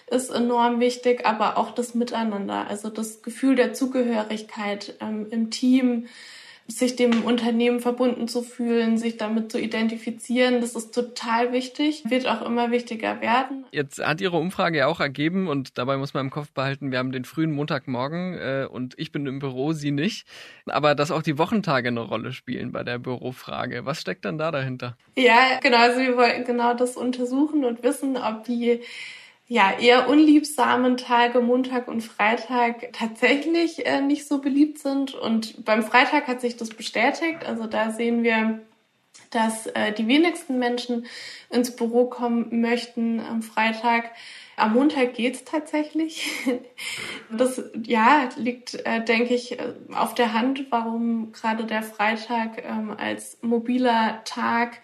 ist 0.08 0.30
enorm 0.30 0.80
wichtig, 0.80 1.26
aber 1.26 1.58
auch 1.58 1.72
das 1.72 1.96
Miteinander, 1.96 2.68
also 2.68 2.90
das 2.90 3.22
Gefühl 3.22 3.56
der 3.56 3.74
Zugehörigkeit 3.74 4.96
ähm, 5.02 5.28
im 5.32 5.50
Team, 5.50 6.08
sich 6.68 6.96
dem 6.96 7.24
Unternehmen 7.24 7.80
verbunden 7.80 8.28
zu 8.28 8.42
fühlen, 8.42 8.98
sich 8.98 9.18
damit 9.18 9.52
zu 9.52 9.60
identifizieren, 9.60 10.62
das 10.62 10.76
ist 10.76 10.96
total 10.96 11.52
wichtig, 11.52 12.04
wird 12.10 12.28
auch 12.28 12.42
immer 12.44 12.72
wichtiger 12.72 13.22
werden. 13.22 13.66
Jetzt 13.72 14.04
hat 14.04 14.20
Ihre 14.20 14.38
Umfrage 14.38 14.80
ja 14.80 14.88
auch 14.88 15.00
ergeben 15.00 15.48
und 15.48 15.78
dabei 15.78 15.98
muss 15.98 16.16
man 16.16 16.26
im 16.26 16.32
Kopf 16.32 16.52
behalten, 16.52 16.92
wir 16.92 16.98
haben 16.98 17.12
den 17.12 17.24
frühen 17.24 17.52
Montagmorgen 17.52 18.38
äh, 18.40 18.68
und 18.70 18.96
ich 18.98 19.12
bin 19.12 19.28
im 19.28 19.38
Büro, 19.38 19.74
Sie 19.74 19.92
nicht, 19.92 20.28
aber 20.66 20.96
dass 20.96 21.12
auch 21.12 21.22
die 21.22 21.38
Wochentage 21.38 21.90
eine 21.90 22.00
Rolle 22.00 22.34
spielen 22.34 22.72
bei 22.72 22.84
der 22.84 22.98
Bürofrage. 22.98 23.86
Was 23.86 24.02
steckt 24.02 24.26
dann 24.26 24.40
da 24.40 24.50
dahinter? 24.50 24.98
Ja, 25.16 25.60
genau, 25.62 25.78
also 25.78 26.00
wir 26.00 26.18
wollten 26.18 26.46
genau 26.46 26.74
das 26.74 26.98
untersuchen 26.98 27.64
und 27.64 27.84
wissen, 27.84 28.18
ob 28.18 28.44
die 28.44 28.82
ja, 29.48 29.78
eher 29.78 30.10
unliebsamen 30.10 30.98
Tage, 30.98 31.40
Montag 31.40 31.88
und 31.88 32.02
Freitag, 32.02 32.94
tatsächlich 32.94 33.86
äh, 33.86 34.02
nicht 34.02 34.28
so 34.28 34.40
beliebt 34.40 34.80
sind. 34.80 35.14
Und 35.14 35.64
beim 35.64 35.84
Freitag 35.84 36.28
hat 36.28 36.42
sich 36.42 36.58
das 36.58 36.70
bestätigt. 36.70 37.46
Also 37.46 37.68
da 37.68 37.92
sehen 37.92 38.24
wir, 38.24 38.62
dass 39.30 39.68
äh, 39.68 39.92
die 39.92 40.08
wenigsten 40.08 40.58
Menschen 40.58 41.06
ins 41.52 41.76
Büro 41.76 42.06
kommen 42.06 42.62
möchten 42.62 43.20
am 43.20 43.44
Freitag. 43.44 44.12
Am 44.56 44.74
Montag 44.74 45.14
geht's 45.14 45.44
tatsächlich. 45.44 46.32
Das 47.32 47.62
ja 47.84 48.30
liegt, 48.38 48.76
äh, 48.86 49.04
denke 49.04 49.34
ich, 49.34 49.60
äh, 49.60 49.74
auf 49.94 50.14
der 50.14 50.34
Hand, 50.34 50.68
warum 50.70 51.32
gerade 51.32 51.66
der 51.66 51.82
Freitag 51.82 52.64
ähm, 52.64 52.96
als 52.98 53.40
mobiler 53.42 54.22
Tag 54.26 54.80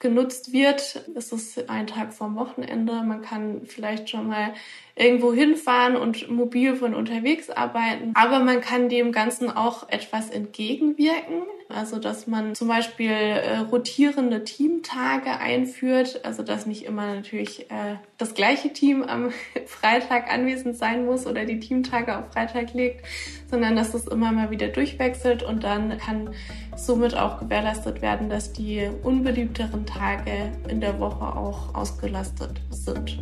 genutzt 0.00 0.52
wird. 0.52 1.04
Es 1.14 1.30
ist 1.30 1.70
ein 1.70 1.86
Tag 1.86 2.12
vorm 2.12 2.34
Wochenende. 2.34 3.02
Man 3.02 3.22
kann 3.22 3.66
vielleicht 3.66 4.10
schon 4.10 4.26
mal 4.26 4.54
irgendwo 5.00 5.32
hinfahren 5.32 5.96
und 5.96 6.30
mobil 6.30 6.76
von 6.76 6.94
unterwegs 6.94 7.48
arbeiten. 7.48 8.12
Aber 8.14 8.40
man 8.40 8.60
kann 8.60 8.90
dem 8.90 9.12
Ganzen 9.12 9.50
auch 9.50 9.88
etwas 9.88 10.28
entgegenwirken. 10.28 11.42
Also, 11.70 11.98
dass 11.98 12.26
man 12.26 12.54
zum 12.54 12.68
Beispiel 12.68 13.10
äh, 13.10 13.58
rotierende 13.58 14.44
Teamtage 14.44 15.30
einführt. 15.40 16.20
Also, 16.24 16.42
dass 16.42 16.66
nicht 16.66 16.84
immer 16.84 17.14
natürlich 17.14 17.70
äh, 17.70 17.96
das 18.18 18.34
gleiche 18.34 18.74
Team 18.74 19.02
am 19.02 19.30
Freitag 19.66 20.30
anwesend 20.30 20.76
sein 20.76 21.06
muss 21.06 21.26
oder 21.26 21.46
die 21.46 21.60
Teamtage 21.60 22.18
auf 22.18 22.32
Freitag 22.32 22.74
legt, 22.74 23.06
sondern 23.48 23.76
dass 23.76 23.92
das 23.92 24.06
immer 24.06 24.32
mal 24.32 24.50
wieder 24.50 24.68
durchwechselt 24.68 25.42
und 25.42 25.64
dann 25.64 25.96
kann 25.96 26.34
somit 26.76 27.16
auch 27.16 27.38
gewährleistet 27.38 28.02
werden, 28.02 28.28
dass 28.28 28.52
die 28.52 28.90
unbeliebteren 29.02 29.86
Tage 29.86 30.52
in 30.68 30.82
der 30.82 31.00
Woche 31.00 31.24
auch 31.24 31.74
ausgelastet 31.74 32.60
sind. 32.70 33.18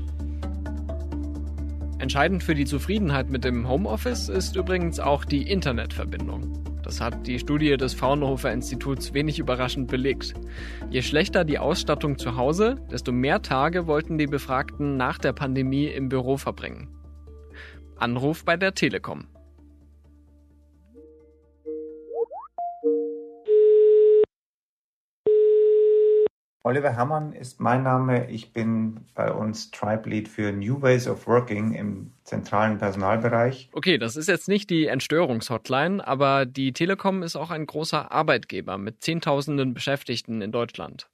Entscheidend 1.99 2.45
für 2.45 2.55
die 2.55 2.65
Zufriedenheit 2.65 3.29
mit 3.29 3.45
dem 3.45 3.69
Homeoffice 3.69 4.29
ist 4.29 4.55
übrigens 4.55 5.01
auch 5.01 5.25
die 5.25 5.43
Internetverbindung. 5.43 6.63
Das 6.85 7.01
hat 7.01 7.27
die 7.27 7.41
Studie 7.41 7.77
des 7.77 7.93
Fraunhofer 7.93 8.53
Instituts 8.53 9.13
wenig 9.15 9.41
überraschend 9.41 9.91
belegt. 9.91 10.35
Je 10.91 11.03
schlechter 11.03 11.45
die 11.45 11.59
Ausstattung 11.59 12.17
zu 12.17 12.37
Hause, 12.37 12.77
desto 12.91 13.11
mehr 13.11 13.43
Tage 13.43 13.89
wollten 13.89 14.17
die 14.17 14.27
Befragten 14.27 14.97
nach 14.97 15.19
der 15.19 15.33
Pandemie 15.33 15.87
im 15.87 16.09
Büro 16.09 16.37
verbringen. 16.37 16.89
Anruf 17.97 18.45
bei 18.45 18.57
der 18.57 18.75
Telekom. 18.75 19.27
Oliver 26.69 26.93
Herrmann 26.93 27.33
ist 27.33 27.61
mein 27.61 27.83
Name. 27.83 28.29
Ich 28.29 28.53
bin 28.53 29.01
bei 29.15 29.33
uns 29.33 29.71
Tribe 29.71 30.11
Lead 30.11 30.29
für 30.29 30.53
New 30.53 30.83
Ways 30.83 31.09
of 31.09 31.27
Working 31.27 31.73
im 31.73 32.13
zentralen 32.25 32.77
Personalbereich. 32.77 33.71
Okay, 33.73 33.97
das 33.97 34.17
ist 34.17 34.29
jetzt 34.29 34.49
nicht 34.49 34.69
die 34.69 34.85
Entstörungshotline, 34.85 36.07
aber 36.07 36.45
die 36.45 36.75
Telekom 36.75 37.23
ist 37.23 37.37
auch 37.37 37.51
ein 37.51 37.65
großer 37.65 38.13
Arbeitgeber 38.13 38.77
mit 38.77 39.03
Zehntausenden 39.03 39.73
Beschäftigten 39.73 40.43
in 40.43 40.53
Deutschland. 40.53 41.09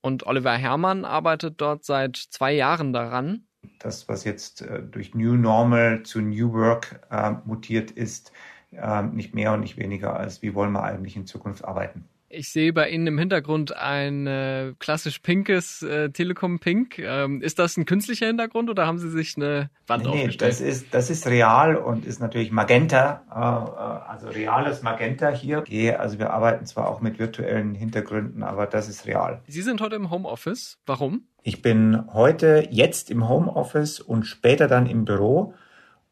Und 0.00 0.24
Oliver 0.26 0.54
Herrmann 0.54 1.04
arbeitet 1.04 1.60
dort 1.60 1.84
seit 1.84 2.16
zwei 2.16 2.54
Jahren 2.54 2.94
daran. 2.94 3.44
Das, 3.80 4.08
was 4.08 4.24
jetzt 4.24 4.62
äh, 4.62 4.82
durch 4.82 5.14
New 5.14 5.36
Normal 5.36 6.04
zu 6.04 6.22
New 6.22 6.54
Work 6.54 7.06
äh, 7.10 7.32
mutiert 7.44 7.90
ist, 7.90 8.32
äh, 8.72 9.02
nicht 9.02 9.34
mehr 9.34 9.52
und 9.52 9.60
nicht 9.60 9.76
weniger 9.76 10.16
als, 10.16 10.40
wie 10.40 10.54
wollen 10.54 10.72
wir 10.72 10.82
eigentlich 10.82 11.14
in 11.14 11.26
Zukunft 11.26 11.62
arbeiten. 11.62 12.08
Ich 12.36 12.48
sehe 12.48 12.72
bei 12.72 12.88
Ihnen 12.90 13.06
im 13.06 13.18
Hintergrund 13.18 13.76
ein 13.76 14.26
äh, 14.26 14.74
klassisch 14.80 15.20
pinkes 15.20 15.82
äh, 15.82 16.10
Telekom 16.10 16.58
Pink. 16.58 16.98
Ähm, 16.98 17.40
ist 17.40 17.58
das 17.60 17.76
ein 17.76 17.86
künstlicher 17.86 18.26
Hintergrund 18.26 18.68
oder 18.70 18.86
haben 18.86 18.98
Sie 18.98 19.08
sich 19.08 19.36
eine 19.36 19.70
Wand 19.86 20.04
nee, 20.04 20.10
aufgestellt? 20.10 20.52
Das 20.52 20.60
ist, 20.60 20.92
das 20.92 21.10
ist 21.10 21.26
real 21.28 21.76
und 21.76 22.04
ist 22.04 22.20
natürlich 22.20 22.50
Magenta, 22.50 23.22
äh, 23.30 23.38
äh 23.38 24.10
also 24.10 24.28
reales 24.28 24.82
Magenta 24.82 25.28
hier. 25.28 25.64
Also 26.00 26.18
wir 26.18 26.32
arbeiten 26.32 26.66
zwar 26.66 26.88
auch 26.88 27.00
mit 27.00 27.18
virtuellen 27.18 27.74
Hintergründen, 27.74 28.42
aber 28.42 28.66
das 28.66 28.88
ist 28.88 29.06
real. 29.06 29.40
Sie 29.46 29.62
sind 29.62 29.80
heute 29.80 29.94
im 29.94 30.10
Homeoffice. 30.10 30.78
Warum? 30.86 31.28
Ich 31.42 31.62
bin 31.62 32.12
heute 32.12 32.66
jetzt 32.70 33.10
im 33.10 33.28
Homeoffice 33.28 34.00
und 34.00 34.24
später 34.24 34.66
dann 34.66 34.86
im 34.86 35.04
Büro. 35.04 35.54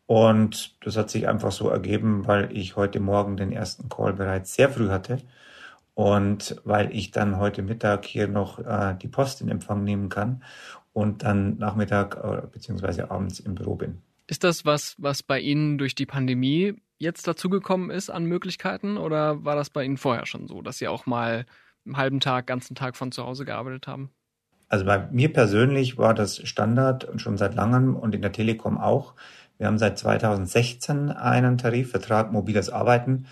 Und 0.07 0.77
das 0.85 0.97
hat 0.97 1.11
sich 1.11 1.27
einfach 1.27 1.53
so 1.53 1.69
ergeben, 1.69 2.27
weil 2.27 2.55
ich 2.57 2.77
heute 2.77 3.01
Morgen 3.01 3.37
den 3.37 3.51
ersten 3.51 3.89
Call 3.89 4.13
bereits 4.13 4.55
sehr 4.55 4.69
früh 4.69 4.89
hatte. 4.89 5.19
Und 5.95 6.57
weil 6.65 6.95
ich 6.95 7.11
dann 7.11 7.39
heute 7.39 7.63
Mittag 7.63 8.07
hier 8.07 8.27
noch 8.27 8.59
äh, 8.59 8.97
die 9.01 9.09
Post 9.09 9.41
in 9.43 9.49
Empfang 9.49 9.85
nehmen 9.85 10.09
kann 10.09 10.43
und 10.93 11.23
dann 11.23 11.59
Nachmittag 11.59 12.17
äh, 12.17 12.47
beziehungsweise 12.51 13.11
abends 13.11 13.41
im 13.41 13.55
Büro 13.55 13.77
bin. 13.77 14.01
Ist 14.27 14.45
das 14.45 14.65
was, 14.65 14.95
was 14.99 15.23
bei 15.23 15.41
Ihnen 15.41 15.79
durch 15.79 15.95
die 15.95 16.07
Pandemie 16.07 16.75
jetzt 16.99 17.27
dazugekommen 17.27 17.91
ist 17.91 18.09
an 18.09 18.25
Möglichkeiten 18.25 18.97
oder 18.97 19.45
war 19.45 19.57
das 19.57 19.71
bei 19.71 19.85
Ihnen 19.85 19.99
vorher 19.99 20.25
schon 20.25 20.47
so, 20.47 20.63
dass 20.63 20.79
Sie 20.79 20.89
auch 20.89 21.05
mal 21.05 21.45
einen 21.85 21.97
halben 21.97 22.21
Tag, 22.21 22.47
ganzen 22.47 22.75
Tag 22.75 22.97
von 22.97 23.13
zu 23.13 23.25
Hause 23.25 23.45
gearbeitet 23.45 23.87
haben? 23.87 24.11
Also 24.69 24.87
bei 24.87 25.07
mir 25.11 25.31
persönlich 25.31 25.99
war 25.99 26.15
das 26.15 26.39
Standard 26.49 27.05
und 27.05 27.21
schon 27.21 27.37
seit 27.37 27.55
langem 27.55 27.95
und 27.95 28.15
in 28.15 28.23
der 28.23 28.33
Telekom 28.33 28.79
auch. 28.79 29.15
Wir 29.59 29.67
haben 29.67 29.79
seit 29.79 29.99
2016 29.99 31.11
einen 31.11 31.59
Tarifvertrag 31.59 32.33
mobiles 32.33 32.71
Arbeiten, 32.71 33.27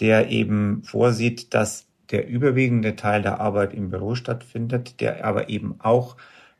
der 0.00 0.28
eben 0.28 0.82
vorsieht, 0.82 1.54
dass 1.54 1.86
der 2.12 2.28
überwiegende 2.28 2.94
Teil 2.94 3.22
der 3.22 3.40
Arbeit 3.40 3.74
im 3.74 3.90
Büro 3.90 4.14
stattfindet, 4.14 5.00
der 5.00 5.24
aber 5.24 5.48
eben 5.48 5.76
auch 5.80 6.16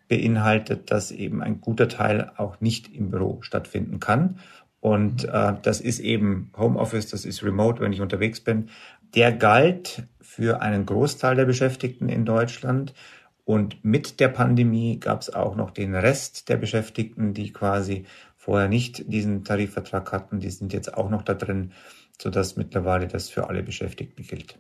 beinhaltet, 0.09 0.91
dass 0.91 1.11
eben 1.11 1.43
ein 1.43 1.61
guter 1.61 1.89
Teil 1.89 2.33
auch 2.37 2.61
nicht 2.61 2.95
im 2.95 3.11
Büro 3.11 3.43
stattfinden 3.43 4.01
kann. 4.01 4.39
Und 4.81 5.25
äh, 5.25 5.55
das 5.63 5.81
ist 5.81 6.01
eben 6.01 6.51
Homeoffice, 6.57 7.09
das 7.09 7.25
ist 7.25 7.45
Remote, 7.45 7.81
wenn 7.81 7.93
ich 7.93 8.01
unterwegs 8.01 8.41
bin. 8.41 8.69
Der 9.15 9.33
galt 9.33 10.09
für 10.21 10.61
einen 10.61 10.87
Großteil 10.87 11.37
der 11.37 11.45
Beschäftigten 11.45 12.09
in 12.09 12.25
Deutschland. 12.25 12.95
Und 13.45 13.85
mit 13.85 14.21
der 14.21 14.29
Pandemie 14.29 14.99
gab 14.99 15.21
es 15.21 15.33
auch 15.33 15.55
noch 15.55 15.71
den 15.71 15.95
Rest 15.95 16.49
der 16.49 16.57
Beschäftigten, 16.57 17.33
die 17.35 17.53
quasi 17.53 18.07
vorher 18.37 18.69
nicht 18.69 19.05
diesen 19.13 19.45
Tarifvertrag 19.45 20.11
hatten. 20.13 20.41
Die 20.41 20.51
sind 20.51 20.73
jetzt 20.73 20.95
auch 20.95 21.11
noch 21.11 21.23
da 21.23 21.35
drin, 21.35 21.73
sodass 22.19 22.57
mittlerweile 22.57 23.07
das 23.07 23.31
für 23.31 23.49
alle 23.49 23.63
Beschäftigten 23.63 24.25
gilt. 24.25 24.59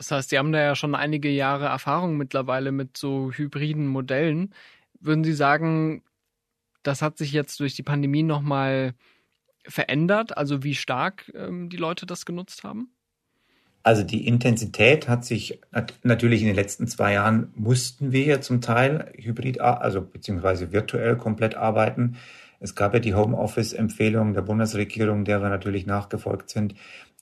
Das 0.00 0.10
heißt, 0.10 0.30
Sie 0.30 0.38
haben 0.38 0.50
da 0.50 0.62
ja 0.62 0.74
schon 0.74 0.94
einige 0.94 1.28
Jahre 1.28 1.66
Erfahrung 1.66 2.16
mittlerweile 2.16 2.72
mit 2.72 2.96
so 2.96 3.32
hybriden 3.32 3.86
Modellen. 3.86 4.54
Würden 4.98 5.24
Sie 5.24 5.34
sagen, 5.34 6.02
das 6.82 7.02
hat 7.02 7.18
sich 7.18 7.32
jetzt 7.32 7.60
durch 7.60 7.74
die 7.74 7.82
Pandemie 7.82 8.22
nochmal 8.22 8.94
verändert? 9.68 10.38
Also 10.38 10.64
wie 10.64 10.74
stark 10.74 11.30
ähm, 11.34 11.68
die 11.68 11.76
Leute 11.76 12.06
das 12.06 12.24
genutzt 12.24 12.64
haben? 12.64 12.94
Also 13.82 14.02
die 14.02 14.26
Intensität 14.26 15.06
hat 15.06 15.26
sich 15.26 15.60
natürlich 16.02 16.40
in 16.40 16.46
den 16.46 16.56
letzten 16.56 16.88
zwei 16.88 17.12
Jahren 17.12 17.52
mussten 17.54 18.10
wir 18.10 18.24
ja 18.24 18.40
zum 18.40 18.62
Teil 18.62 19.12
hybrid, 19.18 19.60
also 19.60 20.00
beziehungsweise 20.00 20.72
virtuell 20.72 21.18
komplett 21.18 21.56
arbeiten. 21.56 22.16
Es 22.58 22.74
gab 22.74 22.94
ja 22.94 23.00
die 23.00 23.14
Homeoffice-Empfehlung 23.14 24.32
der 24.32 24.42
Bundesregierung, 24.42 25.26
der 25.26 25.42
wir 25.42 25.50
natürlich 25.50 25.84
nachgefolgt 25.84 26.48
sind. 26.48 26.74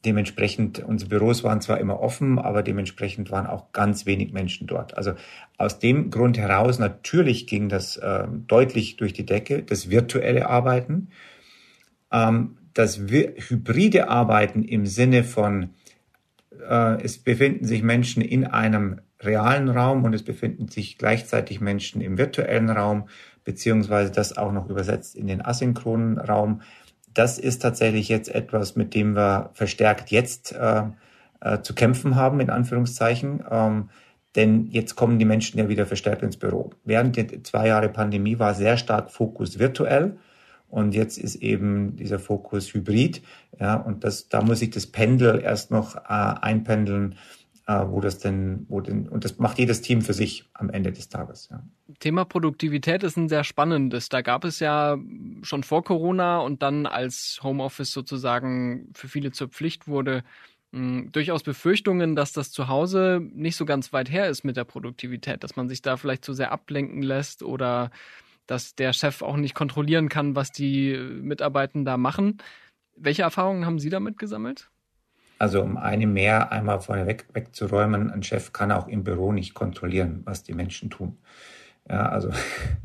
Dementsprechend, 0.05 0.79
unsere 0.79 1.09
Büros 1.09 1.43
waren 1.43 1.61
zwar 1.61 1.79
immer 1.79 2.01
offen, 2.01 2.39
aber 2.39 2.63
dementsprechend 2.63 3.33
waren 3.33 3.49
auch 3.49 3.73
ganz 3.73 4.07
wenig 4.07 4.33
Menschen 4.33 4.69
dort. 4.69 4.97
Also 4.97 5.15
aus 5.57 5.81
dem 5.81 6.11
Grund 6.11 6.39
heraus, 6.39 6.79
natürlich 6.79 7.49
ging 7.49 7.69
das 7.69 7.97
äh, 7.97 8.29
deutlich 8.47 8.97
durch 8.97 9.13
die 9.13 9.27
Decke, 9.27 9.65
das 9.65 9.91
virtuelle 9.91 10.49
Arbeiten. 10.49 11.09
Ähm, 12.13 12.59
das 12.75 12.99
hybride 12.99 14.09
Arbeiten 14.09 14.63
im 14.63 14.87
Sinne 14.87 15.25
von, 15.25 15.71
äh, 16.69 17.03
es 17.03 17.19
befinden 17.19 17.65
sich 17.65 17.83
Menschen 17.83 18.23
in 18.23 18.45
einem 18.45 19.01
realen 19.21 19.69
Raum 19.69 20.05
und 20.05 20.15
es 20.15 20.23
befinden 20.23 20.69
sich 20.69 20.97
gleichzeitig 20.97 21.61
Menschen 21.61 22.01
im 22.01 22.19
virtuellen 22.19 22.71
Raum, 22.71 23.09
beziehungsweise 23.43 24.13
das 24.13 24.37
auch 24.37 24.53
noch 24.53 24.71
übersetzt 24.71 25.17
in 25.17 25.27
den 25.27 25.45
asynchronen 25.45 26.19
Raum 26.19 26.63
das 27.15 27.39
ist 27.39 27.61
tatsächlich 27.61 28.09
jetzt 28.09 28.29
etwas, 28.35 28.77
mit 28.77 28.95
dem 28.95 29.15
wir 29.15 29.51
verstärkt 29.55 30.11
jetzt 30.11 30.53
äh, 30.53 30.83
äh, 31.41 31.61
zu 31.63 31.75
kämpfen 31.75 32.17
haben, 32.17 32.41
in 32.41 32.51
Anführungszeichen. 32.51 33.45
Ähm, 33.51 33.91
denn 34.37 34.69
jetzt 34.71 34.95
kommen 34.95 35.19
die 35.19 35.25
Menschen 35.25 35.59
ja 35.59 35.69
wieder 35.69 35.87
verstärkt 35.87 36.23
ins 36.23 36.37
Büro. 36.37 36.71
Während 36.85 37.17
der 37.17 37.43
zwei 37.45 37.69
Jahre 37.69 37.89
Pandemie 37.89 38.39
war 38.39 38.55
sehr 38.55 38.77
stark 38.77 39.11
Fokus 39.11 39.59
virtuell. 39.59 40.19
Und 40.69 40.95
jetzt 40.95 41.17
ist 41.17 41.37
eben 41.37 41.97
dieser 41.97 42.19
Fokus 42.19 42.75
hybrid. 42.75 43.23
Ja, 43.59 43.77
und 43.77 44.05
das, 44.05 44.29
da 44.29 44.43
muss 44.43 44.61
ich 44.61 44.71
das 44.71 44.87
Pendel 44.87 45.41
erst 45.41 45.71
noch 45.71 45.97
äh, 45.97 46.01
einpendeln, 46.09 47.17
wo 47.69 48.01
das 48.01 48.19
denn, 48.19 48.65
wo 48.69 48.81
denn, 48.81 49.09
und 49.09 49.25
das 49.25 49.39
macht 49.39 49.59
jedes 49.59 49.83
Team 49.83 50.01
für 50.01 50.15
sich 50.15 50.49
am 50.55 50.71
Ende 50.71 50.91
des 50.91 51.11
Tages. 51.11 51.49
Ja. 51.51 51.63
Thema 52.01 52.25
Produktivität 52.25 53.03
ist 53.03 53.19
ein 53.19 53.29
sehr 53.29 53.45
spannendes. 53.45 54.09
Da 54.09 54.23
gab 54.23 54.45
es 54.45 54.59
ja 54.59 54.97
schon 55.43 55.63
vor 55.63 55.85
Corona 55.85 56.39
und 56.39 56.63
dann 56.63 56.87
als 56.87 57.41
Homeoffice 57.43 57.93
sozusagen 57.93 58.91
für 58.95 59.09
viele 59.09 59.33
zur 59.33 59.49
Pflicht 59.49 59.87
wurde, 59.87 60.25
mh, 60.73 61.11
durchaus 61.13 61.43
Befürchtungen, 61.43 62.17
dass 62.17 62.33
das 62.33 62.53
zu 62.53 62.69
Hause 62.69 63.21
nicht 63.35 63.57
so 63.57 63.67
ganz 63.67 63.93
weit 63.93 64.11
her 64.11 64.29
ist 64.29 64.45
mit 64.45 64.57
der 64.57 64.65
Produktivität, 64.65 65.45
dass 65.45 65.57
man 65.57 65.69
sich 65.69 65.83
da 65.83 65.99
vielleicht 65.99 66.25
zu 66.25 66.33
sehr 66.33 66.53
ablenken 66.53 67.03
lässt 67.03 67.43
oder 67.43 67.91
dass 68.47 68.75
der 68.77 68.95
Chef 68.95 69.21
auch 69.21 69.37
nicht 69.37 69.55
kontrollieren 69.55 70.09
kann, 70.09 70.35
was 70.35 70.53
die 70.53 70.97
Mitarbeitenden 70.97 71.85
da 71.85 71.99
machen. 71.99 72.39
Welche 72.97 73.23
Erfahrungen 73.23 73.67
haben 73.67 73.79
Sie 73.79 73.91
damit 73.91 74.19
gesammelt? 74.19 74.71
Also 75.39 75.63
um 75.63 75.77
eine 75.77 76.07
mehr 76.07 76.51
einmal 76.51 76.81
vorneweg 76.81 77.27
wegzuräumen, 77.33 78.11
ein 78.11 78.23
Chef 78.23 78.53
kann 78.53 78.73
auch 78.73 78.89
im 78.89 79.05
Büro 79.05 79.33
nicht 79.33 79.55
kontrollieren, 79.55 80.23
was 80.25 80.43
die 80.43 80.55
Menschen 80.55 80.91
tun. 80.91 81.19
Ja, 81.89 82.09
also 82.09 82.31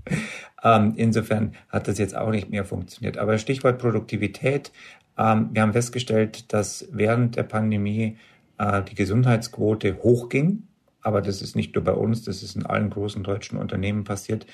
ähm, 0.64 0.94
insofern 0.96 1.56
hat 1.70 1.88
das 1.88 1.98
jetzt 1.98 2.16
auch 2.16 2.30
nicht 2.30 2.50
mehr 2.50 2.66
funktioniert. 2.66 3.18
Aber 3.18 3.38
Stichwort 3.38 3.80
Produktivität. 3.80 4.72
Ähm, 5.18 5.50
wir 5.52 5.62
haben 5.62 5.74
festgestellt, 5.74 6.54
dass 6.54 6.88
während 6.92 7.36
der 7.36 7.44
Pandemie 7.44 8.18
äh, 8.58 8.82
die 8.84 8.96
Gesundheitsquote 8.96 9.98
hochging. 10.04 10.68
Aber 11.02 11.22
das 11.22 11.42
ist 11.42 11.56
nicht 11.56 11.76
nur 11.76 11.84
bei 11.84 11.92
uns, 11.92 12.24
das 12.24 12.44
ist 12.44 12.56
in 12.56 12.66
allen 12.66 12.90
großen 12.90 13.24
deutschen 13.24 13.58
Unternehmen 13.58 14.06
passiert. 14.06 14.46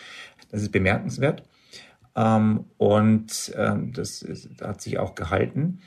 Das 0.52 0.62
ist 0.62 0.72
bemerkenswert. 0.72 1.44
Ähm, 2.16 2.66
und 2.78 3.54
ähm, 3.56 3.94
das 3.94 4.22
ist, 4.22 4.62
hat 4.62 4.82
sich 4.82 4.98
auch 5.00 5.16
gehalten. 5.16 5.82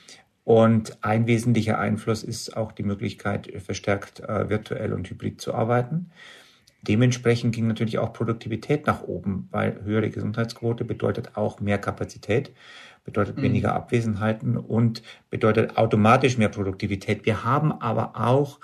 Und 0.44 0.98
ein 1.04 1.26
wesentlicher 1.26 1.78
Einfluss 1.78 2.24
ist 2.24 2.56
auch 2.56 2.72
die 2.72 2.82
Möglichkeit, 2.82 3.52
verstärkt 3.64 4.20
äh, 4.20 4.48
virtuell 4.48 4.92
und 4.92 5.08
hybrid 5.08 5.40
zu 5.40 5.54
arbeiten. 5.54 6.10
Dementsprechend 6.82 7.54
ging 7.54 7.68
natürlich 7.68 7.98
auch 7.98 8.12
Produktivität 8.12 8.86
nach 8.86 9.02
oben, 9.04 9.48
weil 9.52 9.80
höhere 9.84 10.10
Gesundheitsquote 10.10 10.84
bedeutet 10.84 11.36
auch 11.36 11.60
mehr 11.60 11.78
Kapazität, 11.78 12.52
bedeutet 13.04 13.36
mhm. 13.38 13.42
weniger 13.42 13.74
Abwesenheiten 13.74 14.56
und 14.56 15.02
bedeutet 15.30 15.76
automatisch 15.76 16.38
mehr 16.38 16.48
Produktivität. 16.48 17.24
Wir 17.24 17.44
haben 17.44 17.70
aber 17.70 18.16
auch 18.16 18.58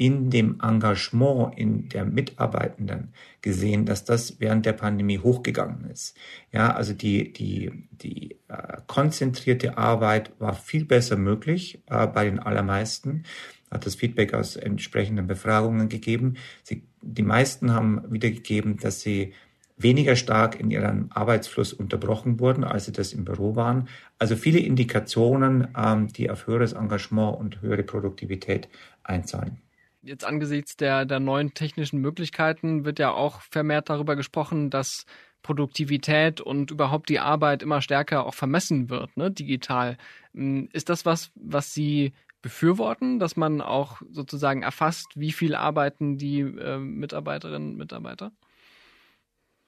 in 0.00 0.30
dem 0.30 0.58
Engagement 0.62 1.58
in 1.58 1.90
der 1.90 2.06
Mitarbeitenden 2.06 3.12
gesehen, 3.42 3.84
dass 3.84 4.02
das 4.06 4.40
während 4.40 4.64
der 4.64 4.72
Pandemie 4.72 5.18
hochgegangen 5.18 5.90
ist. 5.90 6.16
Ja, 6.52 6.72
also 6.72 6.94
die, 6.94 7.34
die, 7.34 7.70
die 7.90 8.38
äh, 8.48 8.78
konzentrierte 8.86 9.76
Arbeit 9.76 10.32
war 10.38 10.54
viel 10.54 10.86
besser 10.86 11.16
möglich 11.16 11.82
äh, 11.90 12.06
bei 12.06 12.24
den 12.24 12.38
allermeisten 12.38 13.24
hat 13.70 13.86
das 13.86 13.94
Feedback 13.94 14.34
aus 14.34 14.56
entsprechenden 14.56 15.28
Befragungen 15.28 15.88
gegeben. 15.88 16.34
Sie, 16.64 16.82
die 17.02 17.22
meisten 17.22 17.72
haben 17.72 18.02
wiedergegeben, 18.10 18.78
dass 18.78 19.00
sie 19.00 19.32
weniger 19.76 20.16
stark 20.16 20.58
in 20.58 20.72
ihrem 20.72 21.08
Arbeitsfluss 21.10 21.72
unterbrochen 21.72 22.40
wurden, 22.40 22.64
als 22.64 22.86
sie 22.86 22.92
das 22.92 23.12
im 23.12 23.24
Büro 23.24 23.54
waren. 23.54 23.88
Also 24.18 24.34
viele 24.34 24.58
Indikationen, 24.58 25.68
ähm, 25.76 26.08
die 26.08 26.30
auf 26.30 26.48
höheres 26.48 26.72
Engagement 26.72 27.38
und 27.38 27.60
höhere 27.60 27.84
Produktivität 27.84 28.68
einzahlen. 29.04 29.58
Jetzt 30.02 30.24
angesichts 30.24 30.76
der, 30.76 31.04
der 31.04 31.20
neuen 31.20 31.52
technischen 31.52 32.00
Möglichkeiten 32.00 32.84
wird 32.84 32.98
ja 32.98 33.12
auch 33.12 33.42
vermehrt 33.42 33.90
darüber 33.90 34.16
gesprochen, 34.16 34.70
dass 34.70 35.04
Produktivität 35.42 36.40
und 36.40 36.70
überhaupt 36.70 37.08
die 37.08 37.20
Arbeit 37.20 37.62
immer 37.62 37.82
stärker 37.82 38.26
auch 38.26 38.34
vermessen 38.34 38.90
wird, 38.90 39.16
ne, 39.16 39.30
digital. 39.30 39.96
Hm, 40.34 40.68
ist 40.72 40.88
das 40.88 41.04
was, 41.04 41.30
was 41.34 41.72
Sie 41.72 42.12
befürworten, 42.42 43.18
dass 43.18 43.36
man 43.36 43.60
auch 43.60 44.00
sozusagen 44.10 44.62
erfasst, 44.62 45.08
wie 45.14 45.32
viel 45.32 45.54
arbeiten 45.54 46.16
die 46.16 46.40
äh, 46.40 46.78
Mitarbeiterinnen 46.78 47.72
und 47.72 47.76
Mitarbeiter? 47.76 48.32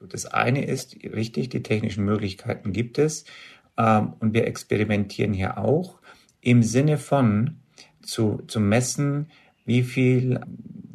Das 0.00 0.26
eine 0.26 0.64
ist 0.64 0.96
richtig, 1.04 1.50
die 1.50 1.62
technischen 1.62 2.04
Möglichkeiten 2.04 2.72
gibt 2.72 2.98
es 2.98 3.24
ähm, 3.76 4.14
und 4.20 4.34
wir 4.34 4.46
experimentieren 4.46 5.32
hier 5.32 5.58
auch 5.58 6.00
im 6.40 6.62
Sinne 6.62 6.98
von 6.98 7.60
zu, 8.02 8.42
zu 8.48 8.58
messen, 8.58 9.30
wie 9.64 9.82
viel 9.82 10.40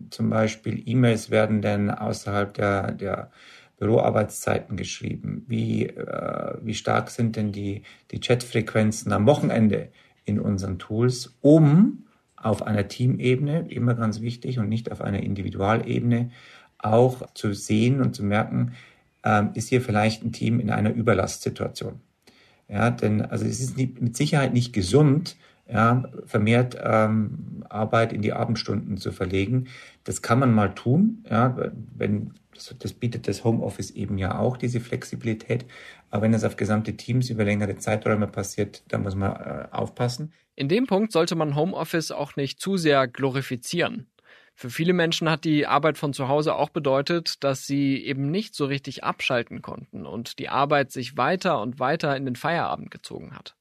zum 0.10 0.30
Beispiel 0.30 0.82
E-Mails 0.86 1.30
werden 1.30 1.62
denn 1.62 1.90
außerhalb 1.90 2.54
der, 2.54 2.92
der 2.92 3.32
Büroarbeitszeiten 3.78 4.78
geschrieben? 4.78 5.46
Wie, 5.48 5.88
äh, 5.88 6.58
wie 6.62 6.74
stark 6.74 7.10
sind 7.10 7.36
denn 7.36 7.52
die, 7.52 7.84
die 8.12 8.20
Chatfrequenzen 8.20 9.12
am 9.12 9.26
Wochenende 9.26 9.90
in 10.26 10.40
unseren 10.40 10.80
Tools, 10.80 11.38
um 11.42 12.06
auf 12.36 12.62
einer 12.62 12.88
Teamebene, 12.88 13.68
immer 13.70 13.96
ganz 13.96 14.22
wichtig, 14.22 14.60
und 14.60 14.70
nicht 14.70 14.92
auf 14.92 15.02
einer 15.02 15.24
Individualebene, 15.24 16.32
auch 16.78 17.34
zu 17.34 17.54
sehen 17.54 18.02
und 18.02 18.16
zu 18.16 18.24
merken, 18.24 18.74
äh, 19.24 19.44
ist 19.56 19.70
hier 19.70 19.82
vielleicht 19.82 20.24
ein 20.24 20.32
Team 20.32 20.60
in 20.60 20.70
einer 20.70 20.94
Überlastsituation. 20.94 22.00
Ja, 22.70 22.90
denn 22.92 23.22
also 23.22 23.46
es 23.46 23.62
ist 23.62 23.78
nicht, 23.78 24.02
mit 24.02 24.18
Sicherheit 24.18 24.54
nicht 24.54 24.74
gesund, 24.74 25.38
ja, 25.70 26.04
vermehrt 26.26 26.78
ähm, 26.82 27.66
Arbeit 27.70 28.14
in 28.14 28.22
die 28.22 28.34
Abendstunden 28.34 28.98
zu 28.98 29.12
verlegen. 29.12 29.68
Das 30.04 30.22
kann 30.22 30.40
man 30.40 30.54
mal 30.54 30.74
tun, 30.74 31.26
ja, 31.30 31.58
wenn 31.96 32.34
das, 32.54 32.76
das 32.80 32.94
bietet 32.94 33.28
das 33.28 33.44
Homeoffice 33.44 33.92
eben 33.92 34.18
ja 34.18 34.40
auch, 34.40 34.58
diese 34.58 34.80
Flexibilität. 34.80 35.66
Aber 36.10 36.24
wenn 36.24 36.32
das 36.32 36.44
auf 36.44 36.56
gesamte 36.56 36.96
Teams 36.96 37.30
über 37.30 37.44
längere 37.44 37.76
Zeiträume 37.78 38.28
passiert, 38.28 38.84
dann 38.88 39.04
muss 39.04 39.16
man 39.16 39.32
äh, 39.34 39.68
aufpassen. 39.72 40.34
In 40.56 40.70
dem 40.70 40.88
Punkt 40.88 41.12
sollte 41.12 41.36
man 41.36 41.56
Homeoffice 41.56 42.12
auch 42.12 42.36
nicht 42.36 42.60
zu 42.60 42.78
sehr 42.78 43.08
glorifizieren. 43.08 44.08
Für 44.56 44.72
viele 44.72 44.94
Menschen 44.94 45.30
hat 45.30 45.44
die 45.44 45.68
Arbeit 45.68 46.00
von 46.00 46.14
zu 46.14 46.30
Hause 46.30 46.56
auch 46.56 46.70
bedeutet, 46.70 47.44
dass 47.44 47.68
sie 47.68 48.04
eben 48.04 48.32
nicht 48.32 48.56
so 48.56 48.66
richtig 48.66 49.04
abschalten 49.04 49.62
konnten 49.62 50.08
und 50.08 50.40
die 50.40 50.50
Arbeit 50.50 50.92
sich 50.92 51.16
weiter 51.16 51.62
und 51.62 51.80
weiter 51.80 52.18
in 52.18 52.26
den 52.26 52.36
Feierabend 52.36 52.90
gezogen 52.90 53.36
hat. 53.36 53.57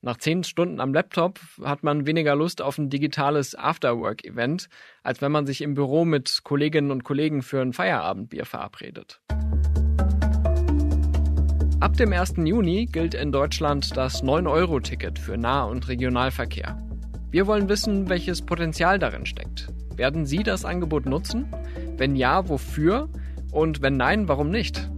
Nach 0.00 0.16
zehn 0.16 0.44
Stunden 0.44 0.78
am 0.78 0.94
Laptop 0.94 1.40
hat 1.64 1.82
man 1.82 2.06
weniger 2.06 2.36
Lust 2.36 2.62
auf 2.62 2.78
ein 2.78 2.88
digitales 2.88 3.56
Afterwork-Event, 3.56 4.68
als 5.02 5.20
wenn 5.20 5.32
man 5.32 5.44
sich 5.44 5.60
im 5.60 5.74
Büro 5.74 6.04
mit 6.04 6.44
Kolleginnen 6.44 6.92
und 6.92 7.02
Kollegen 7.02 7.42
für 7.42 7.60
ein 7.60 7.72
Feierabendbier 7.72 8.44
verabredet. 8.44 9.20
Ab 11.80 11.96
dem 11.96 12.12
1. 12.12 12.34
Juni 12.44 12.86
gilt 12.86 13.14
in 13.14 13.32
Deutschland 13.32 13.96
das 13.96 14.22
9-Euro-Ticket 14.22 15.18
für 15.18 15.36
Nah- 15.36 15.64
und 15.64 15.88
Regionalverkehr. 15.88 16.80
Wir 17.32 17.48
wollen 17.48 17.68
wissen, 17.68 18.08
welches 18.08 18.42
Potenzial 18.42 19.00
darin 19.00 19.26
steckt. 19.26 19.66
Werden 19.96 20.26
Sie 20.26 20.44
das 20.44 20.64
Angebot 20.64 21.06
nutzen? 21.06 21.52
Wenn 21.96 22.14
ja, 22.14 22.48
wofür? 22.48 23.08
Und 23.50 23.82
wenn 23.82 23.96
nein, 23.96 24.28
warum 24.28 24.50
nicht? 24.50 24.88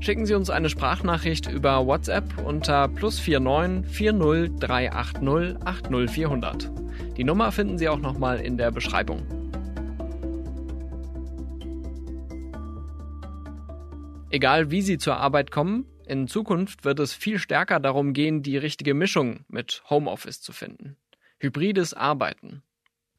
Schicken 0.00 0.26
Sie 0.26 0.34
uns 0.34 0.48
eine 0.48 0.70
Sprachnachricht 0.70 1.50
über 1.50 1.84
WhatsApp 1.84 2.24
unter 2.44 2.88
plus 2.88 3.26
49 3.26 3.84
40 3.90 4.60
380 4.60 5.66
80 5.66 6.10
400. 6.10 6.70
Die 7.16 7.24
Nummer 7.24 7.50
finden 7.50 7.78
Sie 7.78 7.88
auch 7.88 7.98
nochmal 7.98 8.40
in 8.40 8.56
der 8.56 8.70
Beschreibung. 8.70 9.26
Egal 14.30 14.70
wie 14.70 14.82
Sie 14.82 14.98
zur 14.98 15.16
Arbeit 15.16 15.50
kommen, 15.50 15.86
in 16.06 16.28
Zukunft 16.28 16.84
wird 16.84 17.00
es 17.00 17.12
viel 17.12 17.38
stärker 17.38 17.80
darum 17.80 18.12
gehen, 18.12 18.42
die 18.42 18.56
richtige 18.56 18.94
Mischung 18.94 19.44
mit 19.48 19.82
Homeoffice 19.90 20.40
zu 20.40 20.52
finden. 20.52 20.96
Hybrides 21.38 21.92
Arbeiten. 21.92 22.62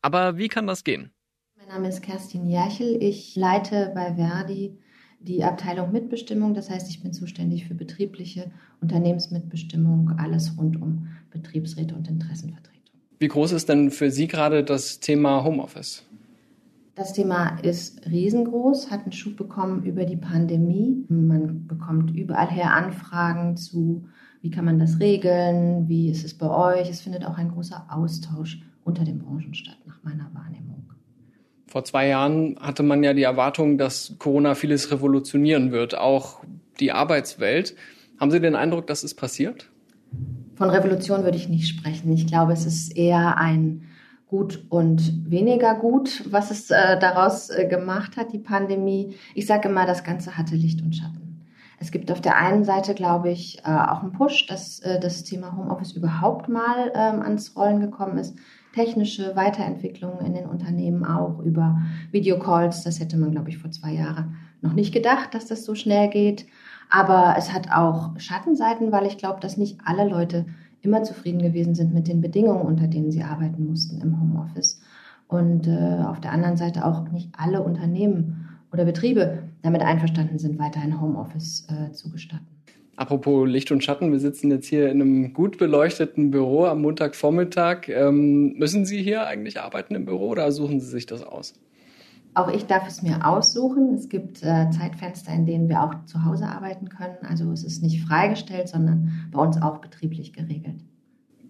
Aber 0.01 0.37
wie 0.37 0.47
kann 0.47 0.65
das 0.65 0.85
gehen? 0.85 1.11
Mein 1.57 1.67
Name 1.67 1.89
ist 1.89 2.01
Kerstin 2.01 2.47
Jerchel. 2.49 3.03
Ich 3.03 3.35
leite 3.35 3.91
bei 3.93 4.15
Verdi 4.15 4.79
die 5.19 5.43
Abteilung 5.43 5.91
Mitbestimmung. 5.91 6.53
Das 6.53 6.69
heißt, 6.69 6.89
ich 6.89 7.01
bin 7.01 7.13
zuständig 7.13 7.67
für 7.67 7.75
betriebliche 7.75 8.51
Unternehmensmitbestimmung, 8.82 10.12
alles 10.17 10.58
rund 10.58 10.82
um 10.82 11.08
Betriebsräte 11.32 11.95
und 11.95 12.08
Interessenvertretung. 12.08 12.79
Wie 13.19 13.27
groß 13.27 13.51
ist 13.51 13.67
denn 13.67 13.91
für 13.91 14.12
Sie 14.12 14.27
gerade 14.27 14.63
das 14.63 14.99
Thema 14.99 15.43
Homeoffice? 15.43 16.05
Das 16.95 17.13
Thema 17.13 17.58
ist 17.60 18.05
riesengroß, 18.10 18.91
hat 18.91 19.03
einen 19.03 19.13
Schub 19.13 19.38
bekommen 19.38 19.84
über 19.84 20.05
die 20.05 20.17
Pandemie. 20.17 21.05
Man 21.08 21.65
bekommt 21.65 22.12
überall 22.12 22.49
her 22.49 22.73
Anfragen 22.73 23.55
zu, 23.55 24.05
wie 24.41 24.51
kann 24.51 24.65
man 24.65 24.79
das 24.79 24.99
regeln, 24.99 25.88
wie 25.88 26.10
ist 26.10 26.25
es 26.25 26.34
bei 26.34 26.49
euch. 26.49 26.89
Es 26.89 27.01
findet 27.01 27.25
auch 27.25 27.38
ein 27.38 27.51
großer 27.51 27.86
Austausch 27.89 28.62
unter 28.84 29.05
den 29.05 29.19
Branchen 29.19 29.53
statt, 29.53 29.77
nach 29.86 30.03
meiner 30.03 30.29
Wahrnehmung. 30.34 30.68
Vor 31.69 31.84
zwei 31.84 32.08
Jahren 32.08 32.58
hatte 32.60 32.82
man 32.82 33.03
ja 33.03 33.13
die 33.13 33.23
Erwartung, 33.23 33.77
dass 33.77 34.15
Corona 34.17 34.55
vieles 34.55 34.91
revolutionieren 34.91 35.71
wird, 35.71 35.95
auch 35.95 36.41
die 36.79 36.91
Arbeitswelt. 36.91 37.75
Haben 38.19 38.32
Sie 38.32 38.39
den 38.39 38.55
Eindruck, 38.55 38.88
dass 38.88 39.03
es 39.03 39.13
passiert? 39.13 39.69
Von 40.55 40.71
Revolution 40.71 41.23
würde 41.23 41.38
ich 41.38 41.47
nicht 41.47 41.67
sprechen. 41.67 42.12
Ich 42.12 42.25
glaube, 42.25 42.53
es 42.53 42.65
ist 42.65 42.97
eher 42.97 43.38
ein 43.38 43.84
gut 44.25 44.65
und 44.69 45.29
weniger 45.29 45.75
gut, 45.75 46.23
was 46.32 46.49
es 46.49 46.71
äh, 46.71 46.99
daraus 46.99 47.51
äh, 47.51 47.67
gemacht 47.67 48.17
hat, 48.17 48.34
die 48.34 48.39
Pandemie. 48.39 49.15
Ich 49.36 49.45
sage 49.45 49.69
immer, 49.69 49.86
das 49.86 50.03
Ganze 50.03 50.38
hatte 50.38 50.55
Licht 50.55 50.82
und 50.82 50.95
Schatten. 50.95 51.45
Es 51.79 51.91
gibt 51.91 52.12
auf 52.12 52.19
der 52.19 52.36
einen 52.36 52.65
Seite, 52.65 52.95
glaube 52.95 53.29
ich, 53.29 53.60
äh, 53.60 53.69
auch 53.69 54.01
einen 54.01 54.12
Push, 54.12 54.47
dass 54.47 54.82
das 55.01 55.23
Thema 55.23 55.55
Homeoffice 55.55 55.93
überhaupt 55.93 56.49
mal 56.49 56.91
ähm, 56.95 57.21
ans 57.21 57.55
Rollen 57.55 57.79
gekommen 57.79 58.17
ist 58.17 58.36
technische 58.73 59.36
Weiterentwicklungen 59.36 60.25
in 60.25 60.34
den 60.34 60.45
Unternehmen 60.45 61.05
auch 61.05 61.39
über 61.39 61.82
Videocalls. 62.12 62.84
Das 62.84 62.99
hätte 62.99 63.17
man, 63.17 63.32
glaube 63.32 63.49
ich, 63.49 63.58
vor 63.58 63.71
zwei 63.71 63.93
Jahren 63.93 64.36
noch 64.62 64.73
nicht 64.73 64.93
gedacht, 64.93 65.34
dass 65.34 65.47
das 65.47 65.65
so 65.65 65.75
schnell 65.75 66.10
geht. 66.10 66.45
Aber 66.89 67.36
es 67.38 67.53
hat 67.53 67.71
auch 67.71 68.19
Schattenseiten, 68.19 68.91
weil 68.91 69.05
ich 69.05 69.17
glaube, 69.17 69.39
dass 69.39 69.58
nicht 69.58 69.79
alle 69.86 70.08
Leute 70.08 70.45
immer 70.82 71.03
zufrieden 71.03 71.41
gewesen 71.41 71.75
sind 71.75 71.93
mit 71.93 72.08
den 72.08 72.21
Bedingungen, 72.21 72.65
unter 72.65 72.88
denen 72.88 73.12
sie 73.12 73.23
arbeiten 73.23 73.67
mussten 73.67 74.01
im 74.01 74.19
Homeoffice. 74.19 74.82
Und 75.27 75.67
äh, 75.67 76.03
auf 76.05 76.19
der 76.19 76.32
anderen 76.32 76.58
Seite 76.58 76.86
auch 76.86 77.10
nicht 77.10 77.29
alle 77.38 77.62
Unternehmen 77.62 78.49
oder 78.71 78.86
Betriebe 78.86 79.43
damit 79.62 79.82
einverstanden 79.82 80.39
sind, 80.39 80.58
weiterhin 80.58 80.99
Homeoffice 80.99 81.67
äh, 81.69 81.91
zu 81.91 82.10
gestatten. 82.10 82.47
Apropos 82.99 83.47
Licht 83.47 83.71
und 83.71 83.81
Schatten, 83.81 84.12
wir 84.12 84.19
sitzen 84.19 84.51
jetzt 84.51 84.67
hier 84.67 84.89
in 84.89 85.01
einem 85.01 85.33
gut 85.33 85.57
beleuchteten 85.57 86.31
Büro 86.31 86.65
am 86.65 86.81
Montagvormittag. 86.81 87.88
Ähm, 87.88 88.55
müssen 88.57 88.83
Sie 88.83 89.01
hier 89.01 89.25
eigentlich 89.25 89.62
arbeiten 89.62 89.95
im 89.95 90.03
Büro 90.03 90.27
oder 90.27 90.51
suchen 90.51 90.81
Sie 90.81 90.88
sich 90.88 91.05
das 91.05 91.23
aus? 91.23 91.53
Auch 92.33 92.53
ich 92.53 92.65
darf 92.65 92.85
es 92.89 93.01
mir 93.01 93.25
aussuchen. 93.25 93.93
Es 93.93 94.09
gibt 94.09 94.43
äh, 94.43 94.69
Zeitfenster, 94.71 95.31
in 95.31 95.45
denen 95.45 95.69
wir 95.69 95.81
auch 95.81 95.93
zu 96.07 96.25
Hause 96.25 96.47
arbeiten 96.47 96.89
können. 96.89 97.15
Also 97.21 97.49
es 97.53 97.63
ist 97.63 97.81
nicht 97.81 98.03
freigestellt, 98.05 98.67
sondern 98.67 99.29
bei 99.31 99.39
uns 99.39 99.62
auch 99.62 99.77
betrieblich 99.77 100.33
geregelt. 100.33 100.81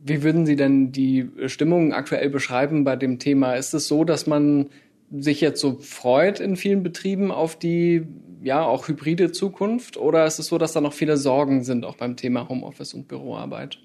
Wie 0.06 0.22
würden 0.22 0.46
Sie 0.46 0.56
denn 0.56 0.92
die 0.92 1.32
Stimmung 1.48 1.94
aktuell 1.94 2.30
beschreiben 2.30 2.84
bei 2.84 2.96
dem 2.96 3.18
Thema? 3.18 3.54
Ist 3.54 3.74
es 3.74 3.88
so, 3.88 4.04
dass 4.04 4.28
man 4.28 4.68
sich 5.12 5.42
jetzt 5.42 5.62
so 5.62 5.78
freut 5.80 6.40
in 6.40 6.56
vielen 6.56 6.84
Betrieben 6.84 7.32
auf 7.32 7.58
die 7.58 8.06
ja 8.42 8.64
auch 8.66 8.88
hybride 8.88 9.32
Zukunft 9.32 9.98
oder 9.98 10.26
ist 10.26 10.40
es 10.40 10.48
so, 10.48 10.58
dass 10.58 10.74
da 10.74 10.82
noch 10.82 10.94
viele 10.94 11.18
Sorgen 11.18 11.64
sind 11.64 11.86
auch 11.86 11.98
beim 11.98 12.16
Thema 12.16 12.48
Homeoffice 12.48 12.94
und 12.94 13.08
Büroarbeit? 13.08 13.80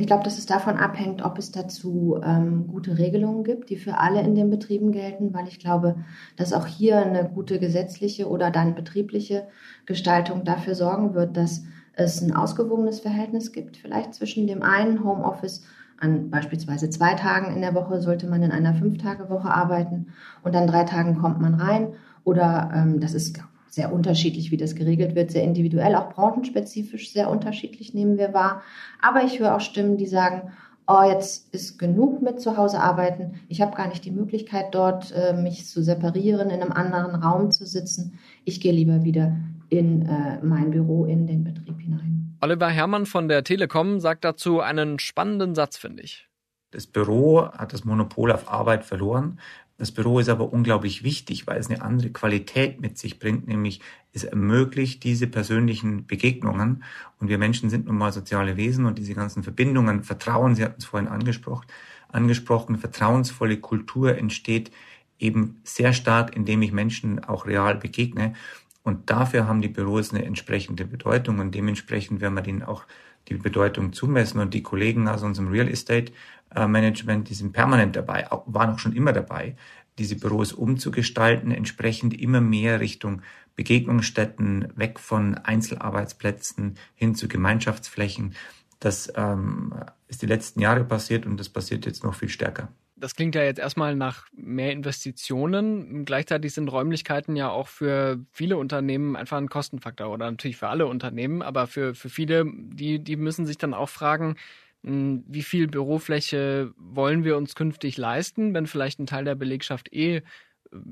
Ich 0.00 0.06
glaube, 0.06 0.22
dass 0.22 0.38
es 0.38 0.46
davon 0.46 0.76
abhängt, 0.76 1.24
ob 1.24 1.38
es 1.38 1.50
dazu 1.50 2.20
ähm, 2.24 2.68
gute 2.68 2.98
Regelungen 2.98 3.42
gibt, 3.42 3.68
die 3.68 3.76
für 3.76 3.98
alle 3.98 4.20
in 4.20 4.36
den 4.36 4.48
Betrieben 4.48 4.92
gelten, 4.92 5.34
weil 5.34 5.48
ich 5.48 5.58
glaube, 5.58 5.96
dass 6.36 6.52
auch 6.52 6.66
hier 6.66 6.98
eine 6.98 7.28
gute 7.28 7.58
gesetzliche 7.58 8.28
oder 8.28 8.52
dann 8.52 8.76
betriebliche 8.76 9.48
Gestaltung 9.86 10.44
dafür 10.44 10.76
sorgen 10.76 11.14
wird, 11.14 11.36
dass 11.36 11.64
es 11.94 12.22
ein 12.22 12.32
ausgewogenes 12.32 13.00
Verhältnis 13.00 13.50
gibt, 13.50 13.76
vielleicht 13.76 14.14
zwischen 14.14 14.46
dem 14.46 14.62
einen 14.62 15.02
Homeoffice 15.02 15.64
an 16.00 16.30
beispielsweise 16.30 16.90
zwei 16.90 17.14
Tagen 17.14 17.52
in 17.52 17.60
der 17.60 17.74
Woche 17.74 18.00
sollte 18.00 18.28
man 18.28 18.44
in 18.44 18.52
einer 18.52 18.74
Fünf-Tage-Woche 18.74 19.50
arbeiten 19.50 20.06
und 20.44 20.54
an 20.54 20.68
drei 20.68 20.84
Tagen 20.84 21.18
kommt 21.18 21.40
man 21.40 21.54
rein. 21.54 21.88
Oder 22.22 22.70
ähm, 22.72 23.00
das 23.00 23.14
ist 23.14 23.40
sehr 23.70 23.92
unterschiedlich, 23.92 24.50
wie 24.50 24.56
das 24.56 24.74
geregelt 24.74 25.14
wird, 25.14 25.30
sehr 25.30 25.42
individuell, 25.42 25.94
auch 25.94 26.12
branchenspezifisch 26.12 27.12
sehr 27.12 27.30
unterschiedlich 27.30 27.94
nehmen 27.94 28.18
wir 28.18 28.34
wahr. 28.34 28.62
Aber 29.00 29.24
ich 29.24 29.38
höre 29.38 29.54
auch 29.54 29.60
Stimmen, 29.60 29.96
die 29.96 30.06
sagen, 30.06 30.52
oh, 30.86 31.02
jetzt 31.02 31.54
ist 31.54 31.78
genug 31.78 32.22
mit 32.22 32.40
zu 32.40 32.56
Hause 32.56 32.80
arbeiten. 32.80 33.40
Ich 33.48 33.60
habe 33.60 33.76
gar 33.76 33.88
nicht 33.88 34.04
die 34.04 34.10
Möglichkeit, 34.10 34.74
dort 34.74 35.12
äh, 35.12 35.34
mich 35.34 35.66
zu 35.66 35.82
separieren, 35.82 36.50
in 36.50 36.62
einem 36.62 36.72
anderen 36.72 37.14
Raum 37.14 37.50
zu 37.50 37.66
sitzen. 37.66 38.18
Ich 38.44 38.60
gehe 38.60 38.72
lieber 38.72 39.04
wieder 39.04 39.36
in 39.68 40.06
äh, 40.06 40.38
mein 40.42 40.70
Büro, 40.70 41.04
in 41.04 41.26
den 41.26 41.44
Betrieb 41.44 41.78
hinein. 41.80 42.36
Oliver 42.40 42.68
Herrmann 42.68 43.04
von 43.04 43.28
der 43.28 43.44
Telekom 43.44 44.00
sagt 44.00 44.24
dazu 44.24 44.60
einen 44.60 44.98
spannenden 44.98 45.54
Satz, 45.54 45.76
finde 45.76 46.02
ich. 46.02 46.28
Das 46.70 46.86
Büro 46.86 47.50
hat 47.50 47.72
das 47.72 47.84
Monopol 47.84 48.30
auf 48.30 48.50
Arbeit 48.50 48.84
verloren. 48.84 49.38
Das 49.78 49.92
Büro 49.92 50.18
ist 50.18 50.28
aber 50.28 50.52
unglaublich 50.52 51.04
wichtig, 51.04 51.46
weil 51.46 51.58
es 51.58 51.70
eine 51.70 51.82
andere 51.82 52.10
Qualität 52.10 52.80
mit 52.80 52.98
sich 52.98 53.20
bringt, 53.20 53.46
nämlich 53.46 53.80
es 54.12 54.24
ermöglicht 54.24 55.04
diese 55.04 55.28
persönlichen 55.28 56.04
Begegnungen. 56.04 56.82
Und 57.20 57.28
wir 57.28 57.38
Menschen 57.38 57.70
sind 57.70 57.86
nun 57.86 57.96
mal 57.96 58.12
soziale 58.12 58.56
Wesen 58.56 58.86
und 58.86 58.98
diese 58.98 59.14
ganzen 59.14 59.44
Verbindungen, 59.44 60.02
Vertrauen, 60.02 60.56
Sie 60.56 60.64
hatten 60.64 60.78
es 60.78 60.84
vorhin 60.84 61.08
angesprochen, 61.08 61.66
angesprochen, 62.08 62.76
vertrauensvolle 62.76 63.58
Kultur 63.58 64.18
entsteht 64.18 64.72
eben 65.20 65.60
sehr 65.62 65.92
stark, 65.92 66.34
indem 66.34 66.62
ich 66.62 66.72
Menschen 66.72 67.22
auch 67.24 67.46
real 67.46 67.76
begegne. 67.76 68.34
Und 68.82 69.10
dafür 69.10 69.46
haben 69.46 69.60
die 69.62 69.68
Büros 69.68 70.12
eine 70.12 70.24
entsprechende 70.24 70.86
Bedeutung 70.86 71.38
und 71.38 71.54
dementsprechend 71.54 72.20
werden 72.20 72.34
wir 72.34 72.42
denen 72.42 72.64
auch 72.64 72.84
die 73.28 73.34
Bedeutung 73.34 73.92
zumessen. 73.92 74.40
Und 74.40 74.54
die 74.54 74.62
Kollegen 74.62 75.08
aus 75.08 75.22
unserem 75.22 75.48
Real 75.48 75.68
Estate 75.68 76.12
äh, 76.54 76.66
Management, 76.66 77.28
die 77.28 77.34
sind 77.34 77.52
permanent 77.52 77.96
dabei, 77.96 78.26
waren 78.46 78.70
auch 78.70 78.78
schon 78.78 78.94
immer 78.94 79.12
dabei, 79.12 79.56
diese 79.98 80.16
Büros 80.16 80.52
umzugestalten, 80.52 81.50
entsprechend 81.50 82.18
immer 82.18 82.40
mehr 82.40 82.80
Richtung 82.80 83.22
Begegnungsstätten, 83.56 84.68
weg 84.76 85.00
von 85.00 85.34
Einzelarbeitsplätzen 85.34 86.76
hin 86.94 87.14
zu 87.16 87.26
Gemeinschaftsflächen. 87.26 88.34
Das 88.78 89.12
ähm, 89.16 89.74
ist 90.06 90.22
die 90.22 90.26
letzten 90.26 90.60
Jahre 90.60 90.84
passiert 90.84 91.26
und 91.26 91.38
das 91.38 91.48
passiert 91.48 91.84
jetzt 91.84 92.04
noch 92.04 92.14
viel 92.14 92.28
stärker. 92.28 92.68
Das 93.00 93.14
klingt 93.14 93.34
ja 93.34 93.42
jetzt 93.42 93.58
erstmal 93.58 93.94
nach 93.94 94.26
mehr 94.32 94.72
Investitionen. 94.72 96.04
Gleichzeitig 96.04 96.52
sind 96.52 96.68
Räumlichkeiten 96.68 97.36
ja 97.36 97.48
auch 97.50 97.68
für 97.68 98.18
viele 98.32 98.56
Unternehmen 98.56 99.14
einfach 99.14 99.38
ein 99.38 99.48
Kostenfaktor 99.48 100.10
oder 100.10 100.30
natürlich 100.30 100.56
für 100.56 100.68
alle 100.68 100.86
Unternehmen, 100.86 101.42
aber 101.42 101.66
für, 101.66 101.94
für 101.94 102.08
viele, 102.08 102.44
die, 102.46 102.98
die 102.98 103.16
müssen 103.16 103.46
sich 103.46 103.58
dann 103.58 103.74
auch 103.74 103.88
fragen, 103.88 104.36
hm, 104.84 105.24
wie 105.26 105.42
viel 105.42 105.66
Bürofläche 105.66 106.72
wollen 106.76 107.24
wir 107.24 107.36
uns 107.36 107.54
künftig 107.54 107.96
leisten, 107.96 108.54
wenn 108.54 108.66
vielleicht 108.66 109.00
ein 109.00 109.06
Teil 109.06 109.24
der 109.24 109.34
Belegschaft 109.34 109.92
eh 109.92 110.16
äh, 110.16 110.22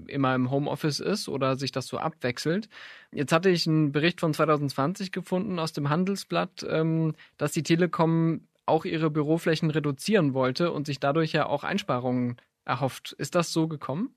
immer 0.08 0.34
im 0.34 0.50
Homeoffice 0.50 1.00
ist 1.00 1.28
oder 1.28 1.56
sich 1.56 1.72
das 1.72 1.86
so 1.86 1.98
abwechselt. 1.98 2.68
Jetzt 3.12 3.32
hatte 3.32 3.50
ich 3.50 3.66
einen 3.66 3.92
Bericht 3.92 4.20
von 4.20 4.34
2020 4.34 5.12
gefunden 5.12 5.58
aus 5.58 5.72
dem 5.72 5.88
Handelsblatt, 5.88 6.66
ähm, 6.68 7.14
dass 7.36 7.52
die 7.52 7.62
Telekom 7.62 8.42
auch 8.66 8.84
ihre 8.84 9.10
Büroflächen 9.10 9.70
reduzieren 9.70 10.34
wollte 10.34 10.72
und 10.72 10.86
sich 10.86 11.00
dadurch 11.00 11.32
ja 11.32 11.46
auch 11.46 11.64
Einsparungen 11.64 12.36
erhofft. 12.64 13.12
Ist 13.12 13.34
das 13.34 13.52
so 13.52 13.68
gekommen? 13.68 14.10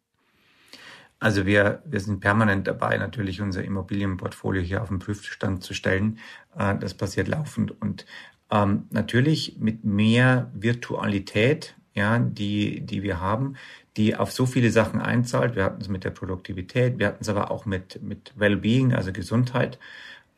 Also 1.19 1.45
wir, 1.45 1.83
wir 1.85 1.99
sind 1.99 2.21
permanent 2.21 2.67
dabei, 2.67 2.97
natürlich 2.97 3.41
unser 3.41 3.63
Immobilienportfolio 3.63 4.62
hier 4.62 4.81
auf 4.81 4.88
den 4.88 4.99
Prüfstand 4.99 5.63
zu 5.63 5.73
stellen. 5.73 6.19
Äh, 6.57 6.77
das 6.77 6.93
passiert 6.93 7.27
laufend 7.27 7.79
und 7.81 8.05
ähm, 8.51 8.88
natürlich 8.89 9.57
mit 9.59 9.83
mehr 9.83 10.49
Virtualität, 10.53 11.75
ja, 11.93 12.19
die, 12.19 12.81
die 12.81 13.03
wir 13.03 13.19
haben, 13.19 13.55
die 13.97 14.15
auf 14.15 14.31
so 14.31 14.45
viele 14.45 14.71
Sachen 14.71 15.01
einzahlt. 15.01 15.55
Wir 15.55 15.65
hatten 15.65 15.81
es 15.81 15.89
mit 15.89 16.05
der 16.05 16.12
Produktivität, 16.12 16.99
wir 16.99 17.07
hatten 17.07 17.21
es 17.21 17.29
aber 17.29 17.51
auch 17.51 17.65
mit, 17.65 18.01
mit 18.01 18.33
Wellbeing, 18.38 18.93
also 18.93 19.12
Gesundheit. 19.12 19.77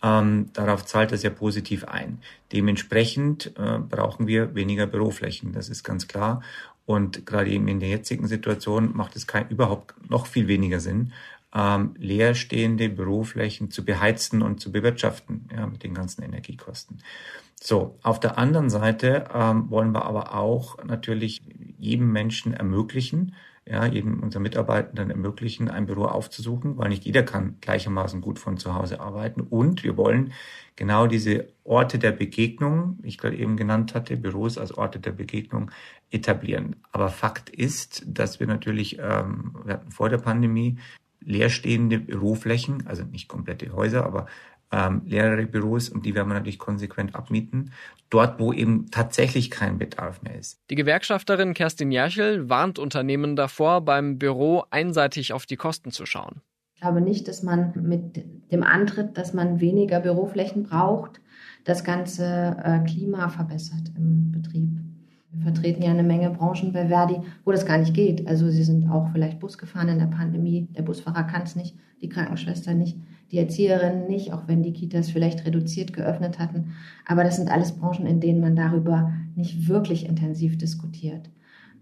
Ähm, 0.03 0.49
darauf 0.53 0.85
zahlt 0.85 1.11
das 1.11 1.23
ja 1.23 1.29
positiv 1.29 1.85
ein. 1.85 2.19
Dementsprechend 2.51 3.53
äh, 3.57 3.77
brauchen 3.77 4.27
wir 4.27 4.55
weniger 4.55 4.87
Büroflächen, 4.87 5.51
das 5.53 5.69
ist 5.69 5.83
ganz 5.83 6.07
klar. 6.07 6.41
Und 6.85 7.25
gerade 7.25 7.49
eben 7.51 7.67
in 7.67 7.79
der 7.79 7.89
jetzigen 7.89 8.27
Situation 8.27 8.95
macht 8.95 9.15
es 9.15 9.27
kein, 9.27 9.47
überhaupt 9.49 9.93
noch 10.09 10.25
viel 10.25 10.47
weniger 10.47 10.79
Sinn, 10.79 11.13
ähm, 11.53 11.93
leerstehende 11.97 12.89
Büroflächen 12.89 13.71
zu 13.71 13.85
beheizen 13.85 14.41
und 14.41 14.59
zu 14.59 14.71
bewirtschaften, 14.71 15.49
ja, 15.55 15.67
mit 15.67 15.83
den 15.83 15.93
ganzen 15.93 16.23
Energiekosten. 16.23 16.99
So, 17.61 17.99
auf 18.01 18.19
der 18.19 18.37
anderen 18.37 18.69
Seite 18.69 19.25
ähm, 19.33 19.69
wollen 19.69 19.91
wir 19.91 20.05
aber 20.05 20.33
auch 20.33 20.83
natürlich 20.83 21.41
jedem 21.77 22.11
Menschen 22.11 22.53
ermöglichen, 22.53 23.35
ja, 23.65 23.85
jedem 23.85 24.23
unserer 24.23 24.41
Mitarbeitenden 24.41 25.11
ermöglichen, 25.11 25.69
ein 25.69 25.85
Büro 25.85 26.05
aufzusuchen, 26.05 26.77
weil 26.77 26.89
nicht 26.89 27.05
jeder 27.05 27.23
kann 27.23 27.57
gleichermaßen 27.61 28.19
gut 28.19 28.39
von 28.39 28.57
zu 28.57 28.73
Hause 28.73 28.99
arbeiten. 28.99 29.41
Und 29.41 29.83
wir 29.83 29.97
wollen 29.97 30.33
genau 30.75 31.05
diese 31.05 31.47
Orte 31.63 31.99
der 31.99 32.11
Begegnung, 32.11 32.97
wie 33.01 33.09
ich 33.09 33.17
gerade 33.17 33.37
eben 33.37 33.57
genannt 33.57 33.93
hatte, 33.93 34.17
Büros 34.17 34.57
als 34.57 34.75
Orte 34.75 34.99
der 34.99 35.11
Begegnung 35.11 35.69
etablieren. 36.09 36.77
Aber 36.91 37.09
Fakt 37.09 37.49
ist, 37.49 38.03
dass 38.07 38.39
wir 38.39 38.47
natürlich, 38.47 38.97
ähm, 38.99 39.55
wir 39.63 39.75
hatten 39.75 39.91
vor 39.91 40.09
der 40.09 40.17
Pandemie 40.17 40.77
leerstehende 41.23 41.99
Büroflächen, 41.99 42.87
also 42.87 43.03
nicht 43.03 43.27
komplette 43.27 43.71
Häuser, 43.73 44.05
aber 44.05 44.25
ähm, 44.71 45.01
leere 45.05 45.45
Büros 45.45 45.89
und 45.89 46.05
die 46.05 46.15
werden 46.15 46.29
wir 46.29 46.35
natürlich 46.35 46.59
konsequent 46.59 47.15
abmieten, 47.15 47.71
dort 48.09 48.39
wo 48.39 48.53
eben 48.53 48.89
tatsächlich 48.91 49.51
kein 49.51 49.77
Bedarf 49.77 50.21
mehr 50.21 50.37
ist. 50.37 50.59
Die 50.69 50.75
Gewerkschafterin 50.75 51.53
Kerstin 51.53 51.91
Jerchel 51.91 52.49
warnt 52.49 52.79
Unternehmen 52.79 53.35
davor, 53.35 53.81
beim 53.81 54.17
Büro 54.17 54.63
einseitig 54.69 55.33
auf 55.33 55.45
die 55.45 55.57
Kosten 55.57 55.91
zu 55.91 56.05
schauen. 56.05 56.41
Ich 56.75 56.81
glaube 56.81 57.01
nicht, 57.01 57.27
dass 57.27 57.43
man 57.43 57.73
mit 57.75 58.25
dem 58.51 58.63
Antritt, 58.63 59.17
dass 59.17 59.33
man 59.33 59.59
weniger 59.59 59.99
Büroflächen 59.99 60.63
braucht, 60.63 61.21
das 61.63 61.83
ganze 61.83 62.57
äh, 62.63 62.79
Klima 62.85 63.29
verbessert 63.29 63.91
im 63.95 64.31
Betrieb. 64.31 64.79
Wir 65.33 65.43
vertreten 65.43 65.83
ja 65.83 65.91
eine 65.91 66.03
Menge 66.03 66.31
Branchen 66.31 66.73
bei 66.73 66.87
Verdi, 66.87 67.21
wo 67.45 67.51
das 67.51 67.65
gar 67.65 67.77
nicht 67.77 67.93
geht. 67.93 68.27
Also 68.27 68.49
sie 68.49 68.63
sind 68.63 68.89
auch 68.89 69.09
vielleicht 69.11 69.39
Bus 69.39 69.57
gefahren 69.57 69.89
in 69.89 69.99
der 69.99 70.07
Pandemie. 70.07 70.67
Der 70.71 70.81
Busfahrer 70.81 71.23
kann 71.23 71.43
es 71.43 71.55
nicht, 71.55 71.75
die 72.01 72.09
Krankenschwester 72.09 72.73
nicht 72.73 72.97
die 73.31 73.37
Erzieherinnen 73.37 74.07
nicht, 74.07 74.33
auch 74.33 74.47
wenn 74.47 74.61
die 74.61 74.73
Kitas 74.73 75.09
vielleicht 75.09 75.45
reduziert 75.45 75.93
geöffnet 75.93 76.37
hatten. 76.37 76.73
Aber 77.05 77.23
das 77.23 77.37
sind 77.37 77.49
alles 77.49 77.71
Branchen, 77.71 78.05
in 78.05 78.19
denen 78.19 78.41
man 78.41 78.55
darüber 78.55 79.13
nicht 79.35 79.67
wirklich 79.69 80.05
intensiv 80.05 80.57
diskutiert. 80.57 81.29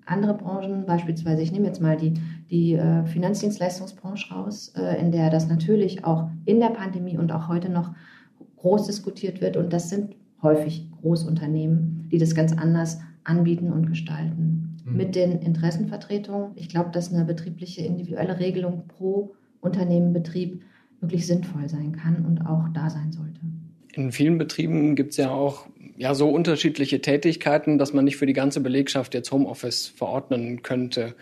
Andere 0.05 0.35
Branchen, 0.35 0.85
beispielsweise, 0.85 1.41
ich 1.41 1.51
nehme 1.51 1.67
jetzt 1.67 1.81
mal 1.81 1.97
die, 1.97 2.13
die 2.49 2.73
äh, 2.73 3.05
Finanzdienstleistungsbranche 3.05 4.33
raus, 4.33 4.73
äh, 4.75 4.99
in 4.99 5.11
der 5.11 5.29
das 5.29 5.47
natürlich 5.47 6.03
auch 6.03 6.29
in 6.45 6.59
der 6.59 6.69
Pandemie 6.69 7.17
und 7.17 7.31
auch 7.31 7.47
heute 7.47 7.69
noch 7.69 7.93
groß 8.57 8.87
diskutiert 8.87 9.41
wird. 9.41 9.55
Und 9.55 9.71
das 9.71 9.89
sind 9.89 10.15
häufig 10.41 10.89
Großunternehmen, 11.01 12.09
die 12.11 12.17
das 12.17 12.33
ganz 12.33 12.53
anders 12.53 12.99
anbieten 13.23 13.71
und 13.71 13.87
gestalten. 13.87 14.77
Mhm. 14.85 14.97
Mit 14.97 15.15
den 15.15 15.39
Interessenvertretungen. 15.39 16.51
Ich 16.55 16.69
glaube, 16.69 16.89
dass 16.91 17.13
eine 17.13 17.25
betriebliche 17.25 17.81
individuelle 17.83 18.39
Regelung 18.39 18.87
pro 18.87 19.33
Unternehmen, 19.61 20.13
Betrieb 20.13 20.63
wirklich 21.01 21.25
sinnvoll 21.27 21.67
sein 21.69 21.93
kann 21.93 22.25
und 22.25 22.45
auch 22.45 22.67
da 22.73 22.89
sein 22.89 23.11
sollte. 23.11 23.39
In 23.93 24.11
vielen 24.11 24.37
Betrieben 24.37 24.95
gibt 24.95 25.11
es 25.11 25.17
ja 25.17 25.31
auch 25.31 25.67
ja, 25.97 26.15
so 26.15 26.29
unterschiedliche 26.29 27.01
Tätigkeiten, 27.01 27.77
dass 27.77 27.93
man 27.93 28.05
nicht 28.05 28.17
für 28.17 28.25
die 28.25 28.33
ganze 28.33 28.61
Belegschaft 28.61 29.13
jetzt 29.13 29.31
Homeoffice 29.31 29.87
verordnen 29.87 30.63
könnte. 30.63 31.15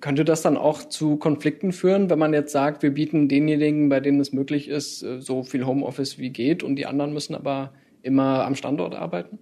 Könnte 0.00 0.24
das 0.24 0.40
dann 0.40 0.56
auch 0.56 0.88
zu 0.88 1.16
Konflikten 1.16 1.72
führen, 1.72 2.08
wenn 2.08 2.18
man 2.18 2.32
jetzt 2.32 2.52
sagt, 2.52 2.82
wir 2.82 2.94
bieten 2.94 3.28
denjenigen, 3.28 3.90
bei 3.90 4.00
denen 4.00 4.18
es 4.18 4.32
möglich 4.32 4.68
ist, 4.68 5.02
äh, 5.02 5.20
so 5.20 5.42
viel 5.42 5.66
Homeoffice 5.66 6.18
wie 6.18 6.30
geht 6.30 6.62
und 6.62 6.76
die 6.76 6.86
anderen 6.86 7.12
müssen 7.12 7.34
aber 7.34 7.72
immer 8.02 8.46
am 8.46 8.54
Standort 8.54 8.94
arbeiten? 8.94 9.38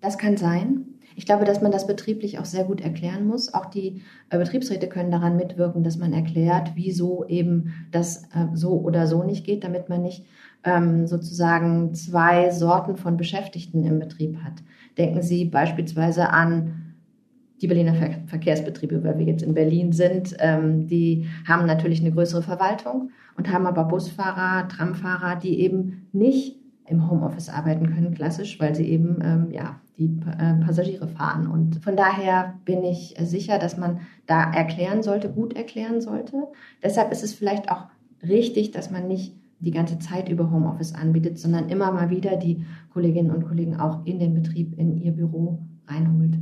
Das 0.00 0.18
kann 0.18 0.36
sein. 0.36 0.93
Ich 1.16 1.26
glaube, 1.26 1.44
dass 1.44 1.62
man 1.62 1.72
das 1.72 1.86
betrieblich 1.86 2.38
auch 2.38 2.44
sehr 2.44 2.64
gut 2.64 2.80
erklären 2.80 3.26
muss. 3.26 3.52
Auch 3.54 3.66
die 3.66 4.02
äh, 4.30 4.38
Betriebsräte 4.38 4.88
können 4.88 5.10
daran 5.10 5.36
mitwirken, 5.36 5.84
dass 5.84 5.98
man 5.98 6.12
erklärt, 6.12 6.72
wieso 6.74 7.24
eben 7.26 7.72
das 7.92 8.24
äh, 8.34 8.48
so 8.54 8.80
oder 8.80 9.06
so 9.06 9.22
nicht 9.22 9.44
geht, 9.44 9.64
damit 9.64 9.88
man 9.88 10.02
nicht 10.02 10.24
ähm, 10.64 11.06
sozusagen 11.06 11.94
zwei 11.94 12.50
Sorten 12.50 12.96
von 12.96 13.16
Beschäftigten 13.16 13.84
im 13.84 13.98
Betrieb 13.98 14.38
hat. 14.42 14.62
Denken 14.98 15.22
Sie 15.22 15.44
beispielsweise 15.44 16.30
an 16.30 16.94
die 17.60 17.68
Berliner 17.68 17.94
Ver 17.94 18.10
Verkehrsbetriebe, 18.26 19.04
weil 19.04 19.18
wir 19.18 19.26
jetzt 19.26 19.42
in 19.42 19.54
Berlin 19.54 19.92
sind, 19.92 20.36
ähm, 20.40 20.86
die 20.86 21.26
haben 21.46 21.66
natürlich 21.66 22.00
eine 22.00 22.12
größere 22.12 22.42
Verwaltung 22.42 23.10
und 23.36 23.50
haben 23.52 23.66
aber 23.66 23.84
Busfahrer, 23.84 24.68
Tramfahrer, 24.68 25.36
die 25.36 25.60
eben 25.60 26.08
nicht 26.12 26.58
im 26.86 27.10
Homeoffice 27.10 27.48
arbeiten 27.48 27.94
können, 27.94 28.14
klassisch, 28.14 28.58
weil 28.60 28.74
sie 28.74 28.88
eben 28.88 29.18
ähm, 29.22 29.50
ja, 29.50 29.80
die 29.98 30.20
äh, 30.26 30.54
Passagiere 30.64 31.08
fahren. 31.08 31.46
Und 31.46 31.82
von 31.82 31.96
daher 31.96 32.54
bin 32.64 32.82
ich 32.84 33.14
sicher, 33.20 33.58
dass 33.58 33.76
man 33.76 34.00
da 34.26 34.52
erklären 34.52 35.02
sollte, 35.02 35.28
gut 35.30 35.54
erklären 35.54 36.00
sollte. 36.00 36.48
Deshalb 36.82 37.12
ist 37.12 37.22
es 37.22 37.32
vielleicht 37.32 37.70
auch 37.70 37.86
richtig, 38.22 38.72
dass 38.72 38.90
man 38.90 39.06
nicht 39.06 39.36
die 39.60 39.70
ganze 39.70 39.98
Zeit 39.98 40.28
über 40.28 40.50
Homeoffice 40.50 40.94
anbietet, 40.94 41.38
sondern 41.38 41.68
immer 41.68 41.90
mal 41.92 42.10
wieder 42.10 42.36
die 42.36 42.64
Kolleginnen 42.92 43.30
und 43.30 43.46
Kollegen 43.46 43.76
auch 43.76 44.04
in 44.04 44.18
den 44.18 44.34
Betrieb, 44.34 44.78
in 44.78 44.96
ihr 45.00 45.12
Büro 45.12 45.60
reinholt. 45.86 46.38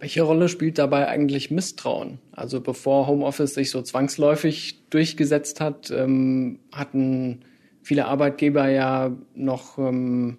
Welche 0.00 0.22
Rolle 0.22 0.48
spielt 0.48 0.78
dabei 0.78 1.08
eigentlich 1.08 1.50
Misstrauen? 1.50 2.18
Also 2.32 2.60
bevor 2.60 3.06
Homeoffice 3.06 3.54
sich 3.54 3.70
so 3.70 3.82
zwangsläufig 3.82 4.88
durchgesetzt 4.90 5.60
hat, 5.60 5.90
ähm, 5.90 6.60
hatten 6.72 7.40
viele 7.82 8.06
Arbeitgeber 8.06 8.68
ja 8.68 9.10
noch 9.34 9.78
ähm, 9.78 10.38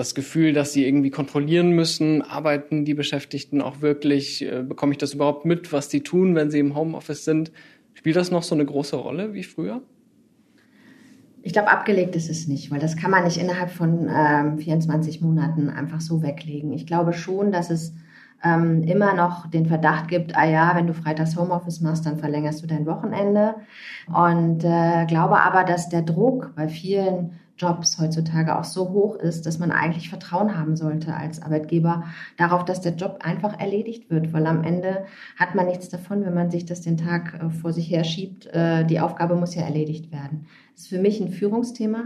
das 0.00 0.14
Gefühl, 0.14 0.54
dass 0.54 0.72
sie 0.72 0.86
irgendwie 0.86 1.10
kontrollieren 1.10 1.72
müssen, 1.72 2.22
arbeiten 2.22 2.86
die 2.86 2.94
Beschäftigten 2.94 3.60
auch 3.60 3.82
wirklich, 3.82 4.42
äh, 4.42 4.62
bekomme 4.62 4.92
ich 4.92 4.98
das 4.98 5.12
überhaupt 5.12 5.44
mit, 5.44 5.74
was 5.74 5.88
die 5.88 6.00
tun, 6.00 6.34
wenn 6.34 6.50
sie 6.50 6.58
im 6.58 6.74
Homeoffice 6.74 7.26
sind? 7.26 7.52
Spielt 7.92 8.16
das 8.16 8.30
noch 8.30 8.42
so 8.42 8.54
eine 8.54 8.64
große 8.64 8.96
Rolle 8.96 9.34
wie 9.34 9.42
früher? 9.42 9.82
Ich 11.42 11.52
glaube, 11.52 11.70
abgelegt 11.70 12.16
ist 12.16 12.30
es 12.30 12.48
nicht, 12.48 12.70
weil 12.70 12.80
das 12.80 12.96
kann 12.96 13.10
man 13.10 13.24
nicht 13.24 13.36
innerhalb 13.36 13.70
von 13.70 14.08
ähm, 14.10 14.58
24 14.58 15.20
Monaten 15.20 15.68
einfach 15.68 16.00
so 16.00 16.22
weglegen. 16.22 16.72
Ich 16.72 16.86
glaube 16.86 17.12
schon, 17.12 17.52
dass 17.52 17.68
es 17.68 17.92
ähm, 18.42 18.82
immer 18.84 19.14
noch 19.14 19.48
den 19.50 19.66
Verdacht 19.66 20.08
gibt, 20.08 20.34
ah 20.34 20.46
ja, 20.46 20.72
wenn 20.76 20.86
du 20.86 20.94
freitags 20.94 21.36
Homeoffice 21.36 21.82
machst, 21.82 22.06
dann 22.06 22.18
verlängerst 22.18 22.62
du 22.62 22.66
dein 22.66 22.86
Wochenende. 22.86 23.56
Und 24.06 24.64
äh, 24.64 25.04
glaube 25.06 25.40
aber, 25.40 25.64
dass 25.64 25.90
der 25.90 26.02
Druck 26.02 26.54
bei 26.56 26.68
vielen 26.68 27.32
Jobs 27.60 27.98
heutzutage 27.98 28.58
auch 28.58 28.64
so 28.64 28.88
hoch 28.88 29.16
ist, 29.16 29.44
dass 29.44 29.58
man 29.58 29.70
eigentlich 29.70 30.08
Vertrauen 30.08 30.56
haben 30.56 30.76
sollte 30.76 31.14
als 31.14 31.42
Arbeitgeber 31.42 32.04
darauf, 32.38 32.64
dass 32.64 32.80
der 32.80 32.94
Job 32.94 33.18
einfach 33.20 33.60
erledigt 33.60 34.10
wird, 34.10 34.32
weil 34.32 34.46
am 34.46 34.64
Ende 34.64 35.04
hat 35.36 35.54
man 35.54 35.66
nichts 35.66 35.90
davon, 35.90 36.24
wenn 36.24 36.32
man 36.32 36.50
sich 36.50 36.64
das 36.64 36.80
den 36.80 36.96
Tag 36.96 37.34
äh, 37.34 37.50
vor 37.50 37.72
sich 37.72 37.90
her 37.90 38.04
schiebt. 38.04 38.46
Äh, 38.46 38.84
die 38.86 39.00
Aufgabe 39.00 39.36
muss 39.36 39.54
ja 39.54 39.62
erledigt 39.62 40.10
werden. 40.10 40.46
Das 40.72 40.84
ist 40.84 40.88
für 40.88 41.00
mich 41.00 41.20
ein 41.20 41.32
Führungsthema. 41.32 42.04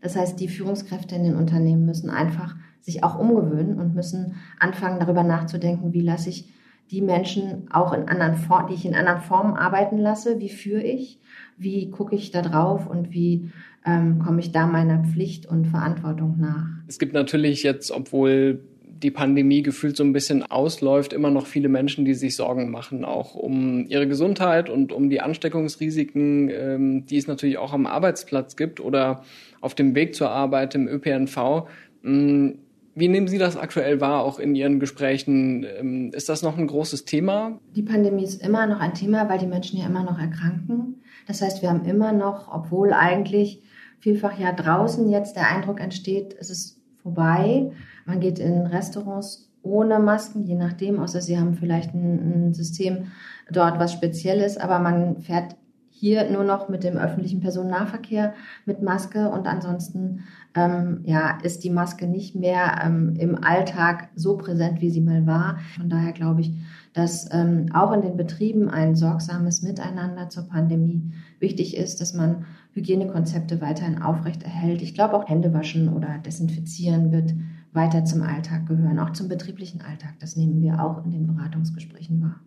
Das 0.00 0.16
heißt, 0.16 0.38
die 0.38 0.48
Führungskräfte 0.48 1.16
in 1.16 1.24
den 1.24 1.36
Unternehmen 1.36 1.84
müssen 1.84 2.10
einfach 2.10 2.56
sich 2.80 3.04
auch 3.04 3.18
umgewöhnen 3.18 3.78
und 3.78 3.94
müssen 3.94 4.36
anfangen, 4.58 5.00
darüber 5.00 5.22
nachzudenken, 5.22 5.92
wie 5.92 6.00
lasse 6.00 6.28
ich 6.28 6.52
die 6.90 7.00
Menschen 7.00 7.68
auch 7.72 7.92
in 7.92 8.08
anderen 8.08 8.36
Formen, 8.36 8.68
die 8.68 8.74
ich 8.74 8.84
in 8.84 8.94
anderen 8.94 9.20
Formen 9.20 9.54
arbeiten 9.56 9.98
lasse, 9.98 10.40
wie 10.40 10.50
führe 10.50 10.82
ich, 10.82 11.20
wie 11.58 11.90
gucke 11.90 12.14
ich 12.14 12.30
da 12.30 12.42
drauf 12.42 12.86
und 12.86 13.12
wie 13.12 13.50
ähm, 13.84 14.18
komme 14.18 14.40
ich 14.40 14.52
da 14.52 14.66
meiner 14.66 15.04
Pflicht 15.04 15.46
und 15.46 15.66
Verantwortung 15.66 16.36
nach. 16.38 16.66
Es 16.86 16.98
gibt 16.98 17.14
natürlich 17.14 17.62
jetzt, 17.62 17.90
obwohl 17.90 18.60
die 19.02 19.10
Pandemie 19.10 19.62
gefühlt 19.62 19.96
so 19.96 20.04
ein 20.04 20.12
bisschen 20.12 20.44
ausläuft, 20.44 21.12
immer 21.12 21.30
noch 21.30 21.46
viele 21.46 21.68
Menschen, 21.68 22.04
die 22.04 22.14
sich 22.14 22.36
Sorgen 22.36 22.70
machen, 22.70 23.04
auch 23.04 23.34
um 23.34 23.86
ihre 23.88 24.06
Gesundheit 24.06 24.70
und 24.70 24.92
um 24.92 25.10
die 25.10 25.20
Ansteckungsrisiken, 25.20 26.48
ähm, 26.50 27.06
die 27.06 27.16
es 27.16 27.26
natürlich 27.26 27.58
auch 27.58 27.72
am 27.72 27.86
Arbeitsplatz 27.86 28.56
gibt 28.56 28.80
oder 28.80 29.24
auf 29.60 29.74
dem 29.74 29.94
Weg 29.94 30.14
zur 30.14 30.30
Arbeit 30.30 30.74
im 30.74 30.86
ÖPNV. 30.86 31.66
Ähm, 32.04 32.58
wie 32.94 33.08
nehmen 33.08 33.26
Sie 33.26 33.38
das 33.38 33.56
aktuell 33.56 34.00
wahr, 34.00 34.22
auch 34.22 34.38
in 34.38 34.54
Ihren 34.54 34.78
Gesprächen? 34.78 35.64
Ähm, 35.78 36.10
ist 36.12 36.28
das 36.28 36.42
noch 36.42 36.58
ein 36.58 36.66
großes 36.66 37.04
Thema? 37.04 37.58
Die 37.74 37.82
Pandemie 37.82 38.24
ist 38.24 38.44
immer 38.44 38.66
noch 38.66 38.80
ein 38.80 38.94
Thema, 38.94 39.28
weil 39.28 39.38
die 39.38 39.46
Menschen 39.46 39.78
ja 39.78 39.86
immer 39.86 40.04
noch 40.04 40.18
erkranken. 40.18 41.01
Das 41.26 41.42
heißt, 41.42 41.62
wir 41.62 41.70
haben 41.70 41.84
immer 41.84 42.12
noch, 42.12 42.52
obwohl 42.52 42.92
eigentlich 42.92 43.62
vielfach 44.00 44.38
ja 44.38 44.52
draußen 44.52 45.08
jetzt 45.08 45.36
der 45.36 45.48
Eindruck 45.48 45.80
entsteht, 45.80 46.34
es 46.38 46.50
ist 46.50 46.80
vorbei. 47.02 47.72
Man 48.04 48.20
geht 48.20 48.38
in 48.38 48.66
Restaurants 48.66 49.52
ohne 49.62 50.00
Masken, 50.00 50.44
je 50.44 50.56
nachdem, 50.56 50.98
außer 50.98 51.20
sie 51.20 51.38
haben 51.38 51.54
vielleicht 51.54 51.94
ein, 51.94 52.48
ein 52.48 52.54
System 52.54 53.12
dort, 53.50 53.78
was 53.78 53.92
speziell 53.92 54.40
ist, 54.40 54.60
aber 54.60 54.80
man 54.80 55.18
fährt 55.20 55.56
hier 56.02 56.28
nur 56.28 56.42
noch 56.42 56.68
mit 56.68 56.82
dem 56.82 56.96
öffentlichen 56.96 57.38
Personennahverkehr 57.38 58.34
mit 58.66 58.82
Maske 58.82 59.30
und 59.30 59.46
ansonsten 59.46 60.24
ähm, 60.56 61.02
ja, 61.04 61.38
ist 61.44 61.62
die 61.62 61.70
Maske 61.70 62.08
nicht 62.08 62.34
mehr 62.34 62.80
ähm, 62.84 63.14
im 63.20 63.44
Alltag 63.44 64.08
so 64.16 64.36
präsent, 64.36 64.80
wie 64.80 64.90
sie 64.90 65.00
mal 65.00 65.28
war. 65.28 65.60
Von 65.76 65.88
daher 65.88 66.10
glaube 66.10 66.40
ich, 66.40 66.54
dass 66.92 67.32
ähm, 67.32 67.66
auch 67.72 67.92
in 67.92 68.02
den 68.02 68.16
Betrieben 68.16 68.68
ein 68.68 68.96
sorgsames 68.96 69.62
Miteinander 69.62 70.28
zur 70.28 70.48
Pandemie 70.48 71.12
wichtig 71.38 71.76
ist, 71.76 72.00
dass 72.00 72.14
man 72.14 72.46
Hygienekonzepte 72.72 73.60
weiterhin 73.60 74.02
aufrechterhält. 74.02 74.82
Ich 74.82 74.94
glaube 74.94 75.14
auch 75.14 75.28
Händewaschen 75.28 75.88
oder 75.88 76.18
Desinfizieren 76.18 77.12
wird 77.12 77.32
weiter 77.72 78.04
zum 78.04 78.22
Alltag 78.22 78.66
gehören, 78.66 78.98
auch 78.98 79.10
zum 79.10 79.28
betrieblichen 79.28 79.82
Alltag. 79.82 80.14
Das 80.18 80.34
nehmen 80.34 80.60
wir 80.62 80.82
auch 80.82 81.04
in 81.04 81.12
den 81.12 81.28
Beratungsgesprächen 81.28 82.20
wahr. 82.22 82.40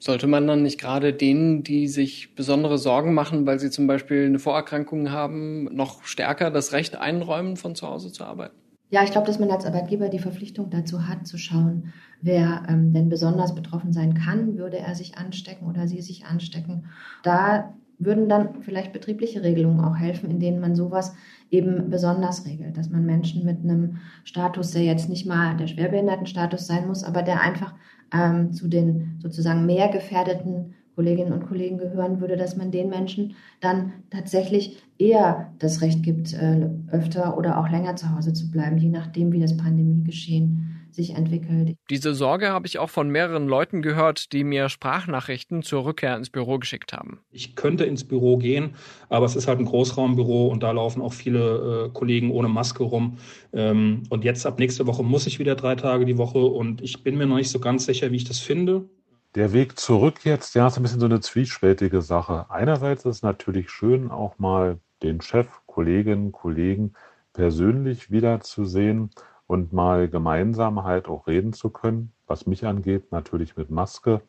Sollte 0.00 0.26
man 0.26 0.46
dann 0.46 0.62
nicht 0.62 0.80
gerade 0.80 1.12
denen, 1.12 1.64
die 1.64 1.88
sich 1.88 2.34
besondere 2.34 2.78
Sorgen 2.78 3.14
machen, 3.14 3.46
weil 3.46 3.58
sie 3.58 3.70
zum 3.70 3.86
Beispiel 3.86 4.26
eine 4.26 4.38
Vorerkrankung 4.38 5.10
haben, 5.10 5.64
noch 5.74 6.04
stärker 6.04 6.50
das 6.50 6.72
Recht 6.72 6.96
einräumen, 6.96 7.56
von 7.56 7.74
zu 7.74 7.88
Hause 7.88 8.12
zu 8.12 8.24
arbeiten? 8.24 8.54
Ja, 8.90 9.02
ich 9.04 9.10
glaube, 9.10 9.26
dass 9.26 9.38
man 9.38 9.50
als 9.50 9.66
Arbeitgeber 9.66 10.08
die 10.08 10.18
Verpflichtung 10.18 10.70
dazu 10.70 11.06
hat, 11.06 11.26
zu 11.26 11.36
schauen, 11.36 11.92
wer 12.22 12.62
ähm, 12.68 12.92
denn 12.94 13.10
besonders 13.10 13.54
betroffen 13.54 13.92
sein 13.92 14.14
kann. 14.14 14.56
Würde 14.56 14.78
er 14.78 14.94
sich 14.94 15.18
anstecken 15.18 15.68
oder 15.68 15.86
sie 15.86 16.00
sich 16.00 16.24
anstecken? 16.24 16.86
Da 17.22 17.74
würden 17.98 18.28
dann 18.28 18.62
vielleicht 18.62 18.92
betriebliche 18.92 19.42
Regelungen 19.42 19.80
auch 19.80 19.96
helfen, 19.96 20.30
in 20.30 20.40
denen 20.40 20.60
man 20.60 20.76
sowas 20.76 21.14
eben 21.50 21.90
besonders 21.90 22.46
regelt, 22.46 22.76
dass 22.76 22.90
man 22.90 23.04
Menschen 23.04 23.44
mit 23.44 23.58
einem 23.64 23.98
Status, 24.24 24.70
der 24.70 24.82
jetzt 24.82 25.08
nicht 25.08 25.26
mal 25.26 25.56
der 25.56 25.66
Schwerbehindertenstatus 25.66 26.66
sein 26.66 26.86
muss, 26.86 27.04
aber 27.04 27.22
der 27.22 27.40
einfach 27.40 27.74
ähm, 28.12 28.52
zu 28.52 28.68
den 28.68 29.18
sozusagen 29.20 29.66
mehr 29.66 29.88
gefährdeten 29.88 30.74
Kolleginnen 30.94 31.32
und 31.32 31.46
Kollegen 31.46 31.78
gehören 31.78 32.20
würde, 32.20 32.36
dass 32.36 32.56
man 32.56 32.72
den 32.72 32.88
Menschen 32.88 33.34
dann 33.60 33.92
tatsächlich 34.10 34.82
eher 34.98 35.52
das 35.60 35.80
Recht 35.80 36.02
gibt, 36.02 36.34
äh, 36.34 36.68
öfter 36.90 37.38
oder 37.38 37.60
auch 37.60 37.70
länger 37.70 37.94
zu 37.94 38.14
Hause 38.14 38.32
zu 38.32 38.50
bleiben, 38.50 38.78
je 38.78 38.88
nachdem, 38.88 39.32
wie 39.32 39.40
das 39.40 39.56
Pandemiegeschehen 39.56 40.77
sich 40.90 41.14
entwickelt. 41.14 41.76
Diese 41.90 42.14
Sorge 42.14 42.50
habe 42.50 42.66
ich 42.66 42.78
auch 42.78 42.90
von 42.90 43.10
mehreren 43.10 43.46
Leuten 43.46 43.82
gehört, 43.82 44.32
die 44.32 44.44
mir 44.44 44.68
Sprachnachrichten 44.68 45.62
zur 45.62 45.84
Rückkehr 45.84 46.16
ins 46.16 46.30
Büro 46.30 46.58
geschickt 46.58 46.92
haben. 46.92 47.20
Ich 47.30 47.56
könnte 47.56 47.84
ins 47.84 48.04
Büro 48.04 48.36
gehen, 48.36 48.74
aber 49.08 49.26
es 49.26 49.36
ist 49.36 49.48
halt 49.48 49.58
ein 49.58 49.64
Großraumbüro 49.64 50.48
und 50.48 50.62
da 50.62 50.70
laufen 50.70 51.02
auch 51.02 51.12
viele 51.12 51.86
äh, 51.86 51.90
Kollegen 51.90 52.30
ohne 52.30 52.48
Maske 52.48 52.82
rum. 52.82 53.18
Ähm, 53.52 54.02
und 54.10 54.24
jetzt 54.24 54.46
ab 54.46 54.58
nächste 54.58 54.86
Woche 54.86 55.02
muss 55.02 55.26
ich 55.26 55.38
wieder 55.38 55.54
drei 55.54 55.74
Tage 55.74 56.04
die 56.04 56.18
Woche 56.18 56.38
und 56.38 56.80
ich 56.82 57.02
bin 57.02 57.16
mir 57.16 57.26
noch 57.26 57.36
nicht 57.36 57.50
so 57.50 57.60
ganz 57.60 57.86
sicher, 57.86 58.10
wie 58.10 58.16
ich 58.16 58.24
das 58.24 58.38
finde. 58.38 58.88
Der 59.34 59.52
Weg 59.52 59.78
zurück 59.78 60.24
jetzt, 60.24 60.54
ja, 60.54 60.66
ist 60.66 60.78
ein 60.78 60.82
bisschen 60.82 61.00
so 61.00 61.06
eine 61.06 61.20
zwiespältige 61.20 62.00
Sache. 62.00 62.46
Einerseits 62.48 63.04
ist 63.04 63.16
es 63.16 63.22
natürlich 63.22 63.70
schön, 63.70 64.10
auch 64.10 64.38
mal 64.38 64.78
den 65.02 65.20
Chef, 65.20 65.48
Kolleginnen, 65.66 66.32
Kollegen 66.32 66.94
persönlich 67.34 68.10
wiederzusehen 68.10 69.10
und 69.48 69.72
mal 69.72 70.08
gemeinsam 70.08 70.84
halt 70.84 71.08
auch 71.08 71.26
reden 71.26 71.52
zu 71.52 71.70
können. 71.70 72.12
Was 72.28 72.46
mich 72.46 72.64
angeht, 72.66 73.10
natürlich 73.10 73.56
mit 73.56 73.70
Maske. 73.70 74.20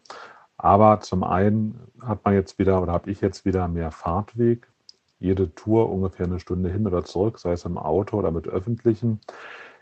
Aber 0.57 1.01
zum 1.01 1.23
einen 1.23 1.79
hat 2.01 2.25
man 2.25 2.33
jetzt 2.33 2.57
wieder 2.57 2.81
oder 2.81 2.93
habe 2.93 3.11
ich 3.11 3.21
jetzt 3.21 3.45
wieder 3.45 3.67
mehr 3.67 3.91
Fahrtweg. 3.91 4.67
Jede 5.19 5.53
Tour 5.53 5.91
ungefähr 5.91 6.25
eine 6.25 6.39
Stunde 6.39 6.69
hin 6.69 6.87
oder 6.87 7.03
zurück, 7.03 7.37
sei 7.37 7.51
es 7.51 7.65
im 7.65 7.77
Auto 7.77 8.17
oder 8.17 8.31
mit 8.31 8.47
öffentlichen. 8.47 9.19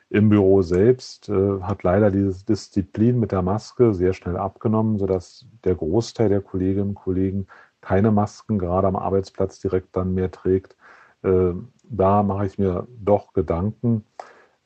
Im 0.10 0.30
Büro 0.30 0.64
selbst 0.64 1.30
äh, 1.30 1.62
hat 1.62 1.84
leider 1.84 2.10
diese 2.10 2.44
Disziplin 2.46 3.20
mit 3.20 3.32
der 3.32 3.44
Maske 3.44 3.94
sehr 3.94 4.14
schnell 4.14 4.38
abgenommen, 4.38 4.98
sodass 4.98 5.46
der 5.64 5.76
Großteil 5.76 6.30
der 6.30 6.42
Kolleginnen 6.42 6.90
und 6.90 6.96
Kollegen 6.96 7.48
keine 7.82 8.12
Masken 8.12 8.58
gerade 8.58 8.88
am 8.88 8.96
Arbeitsplatz 8.96 9.60
direkt 9.60 9.96
dann 9.96 10.14
mehr 10.16 10.32
trägt. 10.32 10.76
Äh, 11.24 11.54
da 11.84 12.24
mache 12.24 12.48
ich 12.48 12.58
mir 12.58 12.88
doch 13.00 13.34
Gedanken. 13.34 14.04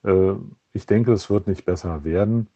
Äh, 0.04 0.34
ich 0.74 0.86
denke, 0.86 1.12
es 1.14 1.30
wird 1.30 1.48
nicht 1.48 1.66
besser 1.66 2.04
werden. 2.04 2.48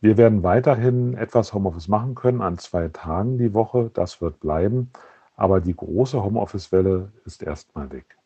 Wir 0.00 0.16
werden 0.16 0.42
weiterhin 0.42 1.14
etwas 1.14 1.54
Homeoffice 1.54 1.88
machen 1.88 2.14
können 2.14 2.42
an 2.42 2.58
zwei 2.58 2.88
Tagen 2.88 3.38
die 3.38 3.54
Woche. 3.54 3.90
Das 3.94 4.20
wird 4.20 4.40
bleiben. 4.40 4.90
Aber 5.36 5.60
die 5.60 5.74
große 5.74 6.22
Homeoffice-Welle 6.22 7.12
ist 7.24 7.42
erstmal 7.42 7.90
weg. 7.90 8.16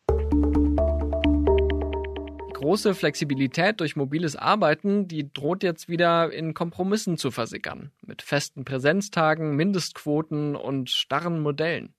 Große 2.53 2.93
Flexibilität 2.93 3.79
durch 3.79 3.95
mobiles 3.95 4.35
Arbeiten, 4.35 5.07
die 5.07 5.31
droht 5.31 5.63
jetzt 5.63 5.87
wieder 5.87 6.31
in 6.33 6.53
Kompromissen 6.53 7.17
zu 7.17 7.31
versickern. 7.31 7.91
Mit 8.05 8.21
festen 8.21 8.65
Präsenztagen, 8.65 9.55
Mindestquoten 9.55 10.57
und 10.57 10.89
starren 10.89 11.39
Modellen. 11.39 11.93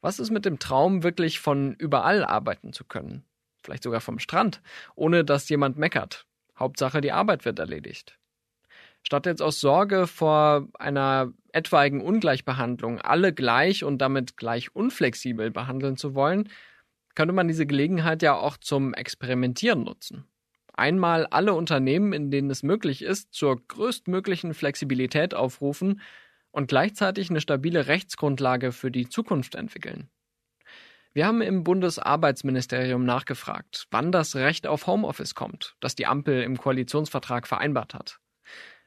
Was 0.00 0.20
ist 0.20 0.30
mit 0.30 0.44
dem 0.44 0.60
Traum, 0.60 1.02
wirklich 1.02 1.40
von 1.40 1.74
überall 1.74 2.24
arbeiten 2.24 2.72
zu 2.72 2.84
können? 2.84 3.24
Vielleicht 3.64 3.82
sogar 3.82 4.02
vom 4.02 4.18
Strand, 4.18 4.60
ohne 4.94 5.24
dass 5.24 5.48
jemand 5.48 5.78
meckert. 5.78 6.26
Hauptsache, 6.58 7.00
die 7.00 7.12
Arbeit 7.12 7.46
wird 7.46 7.58
erledigt. 7.58 8.18
Statt 9.02 9.26
jetzt 9.26 9.42
aus 9.42 9.60
Sorge 9.60 10.06
vor 10.06 10.68
einer 10.78 11.32
etwaigen 11.52 12.00
Ungleichbehandlung 12.00 13.00
alle 13.00 13.32
gleich 13.32 13.82
und 13.82 13.98
damit 13.98 14.36
gleich 14.36 14.74
unflexibel 14.74 15.50
behandeln 15.50 15.96
zu 15.96 16.14
wollen, 16.14 16.48
könnte 17.14 17.32
man 17.32 17.48
diese 17.48 17.66
Gelegenheit 17.66 18.22
ja 18.22 18.34
auch 18.34 18.56
zum 18.58 18.92
Experimentieren 18.92 19.82
nutzen. 19.82 20.26
Einmal 20.74 21.26
alle 21.26 21.54
Unternehmen, 21.54 22.12
in 22.12 22.30
denen 22.30 22.50
es 22.50 22.62
möglich 22.62 23.02
ist, 23.02 23.32
zur 23.32 23.64
größtmöglichen 23.66 24.52
Flexibilität 24.54 25.32
aufrufen 25.32 26.00
und 26.50 26.68
gleichzeitig 26.68 27.30
eine 27.30 27.40
stabile 27.40 27.86
Rechtsgrundlage 27.86 28.72
für 28.72 28.90
die 28.90 29.08
Zukunft 29.08 29.54
entwickeln. 29.54 30.08
Wir 31.14 31.26
haben 31.26 31.42
im 31.42 31.62
Bundesarbeitsministerium 31.62 33.04
nachgefragt, 33.04 33.86
wann 33.92 34.10
das 34.10 34.34
Recht 34.34 34.66
auf 34.66 34.88
Homeoffice 34.88 35.36
kommt, 35.36 35.76
das 35.78 35.94
die 35.94 36.06
Ampel 36.06 36.42
im 36.42 36.58
Koalitionsvertrag 36.58 37.46
vereinbart 37.46 37.94
hat. 37.94 38.18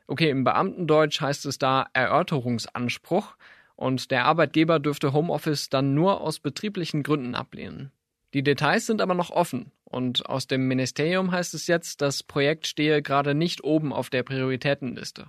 Okay, 0.07 0.29
im 0.29 0.43
Beamtendeutsch 0.43 1.21
heißt 1.21 1.45
es 1.45 1.57
da 1.57 1.87
Erörterungsanspruch 1.93 3.37
und 3.77 4.11
der 4.11 4.25
Arbeitgeber 4.25 4.79
dürfte 4.79 5.13
Homeoffice 5.13 5.69
dann 5.69 5.93
nur 5.93 6.19
aus 6.19 6.39
betrieblichen 6.39 7.01
Gründen 7.01 7.33
ablehnen. 7.33 7.93
Die 8.33 8.43
Details 8.43 8.85
sind 8.85 8.99
aber 8.99 9.13
noch 9.13 9.29
offen 9.29 9.71
und 9.85 10.25
aus 10.25 10.47
dem 10.47 10.67
Ministerium 10.67 11.31
heißt 11.31 11.53
es 11.53 11.67
jetzt, 11.67 12.01
das 12.01 12.23
Projekt 12.23 12.67
stehe 12.67 13.01
gerade 13.01 13.35
nicht 13.35 13.63
oben 13.63 13.93
auf 13.93 14.09
der 14.09 14.23
Prioritätenliste. 14.23 15.27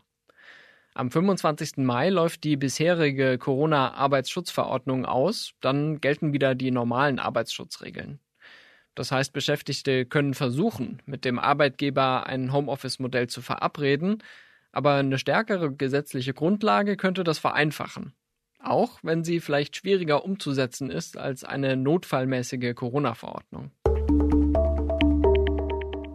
Am 0.98 1.12
25. 1.12 1.76
Mai 1.76 2.08
läuft 2.10 2.42
die 2.42 2.56
bisherige 2.56 3.38
Corona-Arbeitsschutzverordnung 3.38 5.06
aus, 5.06 5.52
dann 5.60 6.00
gelten 6.00 6.32
wieder 6.32 6.56
die 6.56 6.72
normalen 6.72 7.20
Arbeitsschutzregeln. 7.20 8.18
Das 8.96 9.12
heißt, 9.12 9.32
Beschäftigte 9.32 10.06
können 10.06 10.34
versuchen, 10.34 11.00
mit 11.06 11.24
dem 11.24 11.38
Arbeitgeber 11.38 12.26
ein 12.26 12.52
Homeoffice-Modell 12.52 13.28
zu 13.28 13.42
verabreden, 13.42 14.24
aber 14.72 14.94
eine 14.94 15.18
stärkere 15.18 15.72
gesetzliche 15.72 16.34
Grundlage 16.34 16.96
könnte 16.96 17.22
das 17.22 17.38
vereinfachen. 17.38 18.12
Auch 18.58 18.98
wenn 19.04 19.22
sie 19.22 19.38
vielleicht 19.38 19.76
schwieriger 19.76 20.24
umzusetzen 20.24 20.90
ist 20.90 21.16
als 21.16 21.44
eine 21.44 21.76
notfallmäßige 21.76 22.74
Corona-Verordnung. 22.74 23.70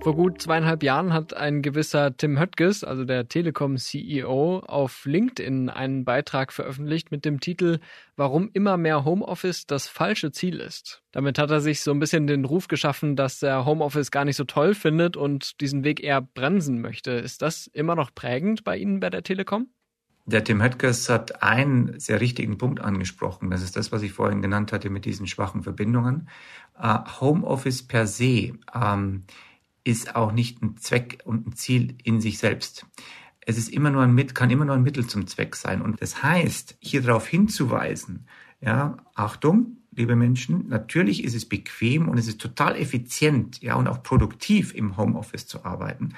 Vor 0.03 0.17
gut 0.17 0.41
zweieinhalb 0.41 0.83
Jahren 0.83 1.13
hat 1.13 1.33
ein 1.33 1.61
gewisser 1.61 2.17
Tim 2.17 2.37
Höttges, 2.37 2.83
also 2.83 3.05
der 3.05 3.29
Telekom-CEO, 3.29 4.59
auf 4.59 5.05
LinkedIn 5.05 5.69
einen 5.69 6.03
Beitrag 6.03 6.51
veröffentlicht 6.51 7.09
mit 7.09 7.23
dem 7.23 7.39
Titel 7.39 7.79
Warum 8.17 8.49
immer 8.51 8.75
mehr 8.75 9.05
Homeoffice 9.05 9.65
das 9.65 9.87
falsche 9.87 10.33
Ziel 10.33 10.59
ist. 10.59 11.01
Damit 11.13 11.39
hat 11.39 11.51
er 11.51 11.61
sich 11.61 11.79
so 11.79 11.91
ein 11.91 12.01
bisschen 12.01 12.27
den 12.27 12.43
Ruf 12.43 12.67
geschaffen, 12.67 13.15
dass 13.15 13.41
er 13.41 13.65
Homeoffice 13.65 14.11
gar 14.11 14.25
nicht 14.25 14.35
so 14.35 14.43
toll 14.43 14.75
findet 14.75 15.15
und 15.15 15.61
diesen 15.61 15.85
Weg 15.85 16.03
eher 16.03 16.19
bremsen 16.19 16.81
möchte. 16.81 17.11
Ist 17.11 17.41
das 17.41 17.67
immer 17.67 17.95
noch 17.95 18.13
prägend 18.13 18.65
bei 18.65 18.75
Ihnen 18.75 18.99
bei 18.99 19.09
der 19.09 19.23
Telekom? 19.23 19.69
Der 20.25 20.43
Tim 20.43 20.61
Höttges 20.61 21.07
hat 21.09 21.43
einen 21.43 21.97
sehr 21.97 22.19
richtigen 22.19 22.57
Punkt 22.57 22.81
angesprochen. 22.81 23.49
Das 23.49 23.63
ist 23.63 23.77
das, 23.77 23.93
was 23.93 24.01
ich 24.01 24.11
vorhin 24.11 24.41
genannt 24.41 24.73
hatte 24.73 24.89
mit 24.89 25.05
diesen 25.05 25.27
schwachen 25.27 25.63
Verbindungen. 25.63 26.27
Uh, 26.77 26.99
Homeoffice 27.21 27.87
per 27.87 28.07
se 28.07 28.53
ähm, 28.73 29.25
ist 29.83 30.15
auch 30.15 30.31
nicht 30.31 30.61
ein 30.61 30.77
Zweck 30.77 31.21
und 31.25 31.47
ein 31.47 31.53
Ziel 31.53 31.95
in 32.03 32.21
sich 32.21 32.37
selbst. 32.37 32.85
Es 33.41 33.57
ist 33.57 33.69
immer 33.69 33.89
nur 33.89 34.03
ein 34.03 34.13
Mit, 34.13 34.35
kann 34.35 34.49
immer 34.49 34.65
nur 34.65 34.75
ein 34.75 34.83
Mittel 34.83 35.05
zum 35.07 35.27
Zweck 35.27 35.55
sein. 35.55 35.81
Und 35.81 36.01
das 36.01 36.23
heißt, 36.23 36.77
hier 36.79 37.01
darauf 37.01 37.27
hinzuweisen, 37.27 38.27
ja, 38.61 38.97
Achtung, 39.15 39.77
liebe 39.91 40.15
Menschen, 40.15 40.69
natürlich 40.69 41.23
ist 41.23 41.35
es 41.35 41.47
bequem 41.47 42.07
und 42.07 42.17
es 42.17 42.27
ist 42.27 42.39
total 42.39 42.77
effizient, 42.77 43.61
ja, 43.61 43.75
und 43.75 43.87
auch 43.87 44.01
produktiv 44.03 44.73
im 44.73 44.95
Homeoffice 44.95 45.47
zu 45.47 45.65
arbeiten. 45.65 46.13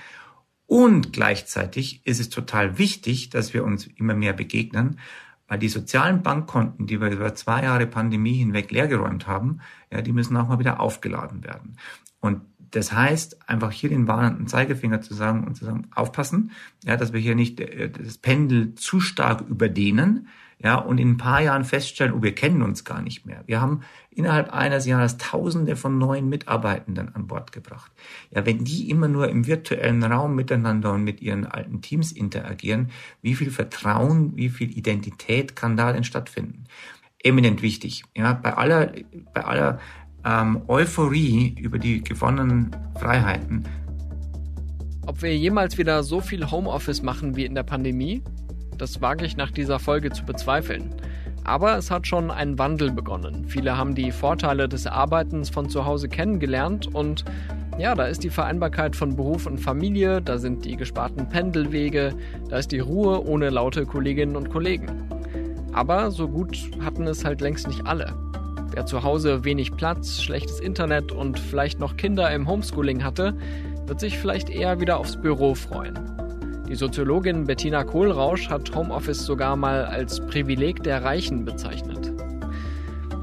Und 0.68 1.14
gleichzeitig 1.14 2.06
ist 2.06 2.20
es 2.20 2.30
total 2.30 2.78
wichtig, 2.78 3.30
dass 3.30 3.54
wir 3.54 3.64
uns 3.64 3.88
immer 3.88 4.16
mehr 4.16 4.34
begegnen, 4.34 5.00
weil 5.48 5.60
die 5.60 5.70
sozialen 5.70 6.24
Bankkonten, 6.24 6.88
die 6.88 7.00
wir 7.00 7.12
über 7.12 7.36
zwei 7.36 7.64
Jahre 7.64 7.86
Pandemie 7.86 8.34
hinweg 8.34 8.72
leergeräumt 8.72 9.28
haben, 9.28 9.60
ja, 9.92 10.02
die 10.02 10.14
müssen 10.14 10.38
auch 10.38 10.48
mal 10.48 10.60
wieder 10.60 10.80
aufgeladen 10.80 11.44
werden. 11.44 11.78
Und 12.20 12.42
das 12.76 12.92
heißt, 12.92 13.50
einfach 13.50 13.72
hier 13.72 13.90
den 13.90 14.08
warnenden 14.08 14.48
Zeigefinger 14.48 15.02
zu 15.02 15.14
sagen 15.14 15.46
und 15.46 15.56
zu 15.56 15.66
sagen, 15.66 15.88
aufpassen, 15.96 16.52
ja, 16.84 16.98
dass 16.98 17.14
wir 17.14 17.20
hier 17.20 17.36
nicht 17.36 17.60
äh, 17.60 17.90
das 17.90 18.18
Pendel 18.18 18.76
zu 18.76 19.00
stark 19.00 19.42
überdehnen, 19.42 20.28
ja, 20.58 20.76
und 20.76 21.00
in 21.00 21.12
ein 21.12 21.18
paar 21.18 21.42
Jahren 21.42 21.66
feststellen, 21.66 22.14
oh, 22.14 22.24
wir 22.24 22.34
kennen 22.34 22.62
uns 22.62 22.86
gar 22.86 23.02
nicht 23.02 23.26
mehr. 23.26 23.44
Wir 23.46 23.60
haben 23.60 23.82
innerhalb 24.10 24.54
eines 24.54 24.86
Jahres 24.86 25.18
Tausende 25.18 25.76
von 25.76 25.98
neuen 25.98 26.30
Mitarbeitenden 26.30 27.14
an 27.14 27.28
Bord 27.28 27.52
gebracht. 27.52 27.92
Ja, 28.32 28.46
wenn 28.46 28.64
die 28.64 28.90
immer 28.90 29.10
nur 29.10 29.30
im 29.30 29.48
virtuellen 29.48 30.02
Raum 30.04 30.34
miteinander 30.34 30.94
und 30.94 31.04
mit 31.04 31.22
ihren 31.22 31.46
alten 31.46 31.82
Teams 31.82 32.14
interagieren, 32.14 32.92
wie 33.22 33.36
viel 33.36 33.52
Vertrauen, 33.52 34.38
wie 34.38 34.50
viel 34.50 34.76
Identität 34.78 35.56
kann 35.58 35.76
da 35.76 35.92
denn 35.92 36.06
stattfinden? 36.06 36.64
Eminent 37.22 37.62
wichtig. 37.62 38.04
Ja, 38.16 38.34
bei 38.34 38.56
aller, 38.56 38.94
bei 39.34 39.44
aller 39.44 39.80
ähm, 40.26 40.62
Euphorie 40.68 41.56
über 41.60 41.80
die 41.80 42.04
gewonnenen 42.04 42.76
Freiheiten. 43.00 43.66
Ob 45.06 45.22
wir 45.22 45.38
jemals 45.38 45.78
wieder 45.78 46.04
so 46.04 46.20
viel 46.20 46.50
Homeoffice 46.50 47.04
machen 47.04 47.36
wie 47.36 47.46
in 47.46 47.54
der 47.54 47.64
Pandemie, 47.64 48.24
das 48.78 49.02
wage 49.02 49.26
ich 49.26 49.38
nach 49.38 49.52
dieser 49.52 49.80
Folge 49.80 50.10
zu 50.12 50.26
bezweifeln. 50.26 50.90
Aber 51.44 51.78
es 51.78 51.92
hat 51.92 52.08
schon 52.08 52.32
ein 52.32 52.58
Wandel 52.58 52.92
begonnen. 52.92 53.46
Viele 53.48 53.78
haben 53.78 53.94
die 53.94 54.12
Vorteile 54.12 54.68
des 54.68 54.88
Arbeitens 54.88 55.52
von 55.52 55.70
zu 55.70 55.86
Hause 55.86 56.10
kennengelernt 56.10 56.88
und 56.88 57.24
ja, 57.78 57.94
da 57.94 58.06
ist 58.06 58.24
die 58.24 58.30
Vereinbarkeit 58.30 58.96
von 58.96 59.16
Beruf 59.16 59.46
und 59.46 59.60
Familie, 59.60 60.22
da 60.22 60.40
sind 60.40 60.66
die 60.66 60.76
gesparten 60.76 61.30
Pendelwege, 61.30 62.16
da 62.50 62.58
ist 62.58 62.72
die 62.72 62.80
Ruhe 62.80 63.24
ohne 63.28 63.50
laute 63.50 63.86
Kolleginnen 63.86 64.36
und 64.36 64.50
Kollegen. 64.50 64.88
Aber 65.74 66.10
so 66.10 66.28
gut 66.28 66.58
hatten 66.80 67.06
es 67.06 67.26
halt 67.26 67.42
längst 67.42 67.68
nicht 67.68 67.86
alle. 67.86 68.25
Wer 68.76 68.86
zu 68.86 69.04
Hause 69.04 69.46
wenig 69.46 69.72
Platz, 69.72 70.22
schlechtes 70.22 70.60
Internet 70.60 71.14
und 71.14 71.40
vielleicht 71.40 71.80
noch 71.80 71.96
Kinder 71.96 72.30
im 72.32 72.46
Homeschooling 72.46 73.06
hatte, 73.06 73.34
wird 73.88 74.02
sich 74.02 74.20
vielleicht 74.20 74.50
eher 74.50 74.82
wieder 74.82 74.98
aufs 74.98 75.16
Büro 75.16 75.56
freuen. 75.56 75.98
Die 76.68 76.76
Soziologin 76.76 77.46
Bettina 77.46 77.86
Kohlrausch 77.86 78.50
hat 78.50 78.76
Homeoffice 78.76 79.26
sogar 79.26 79.56
mal 79.56 79.86
als 79.86 80.20
Privileg 80.28 80.84
der 80.84 81.06
Reichen 81.06 81.46
bezeichnet. 81.46 82.12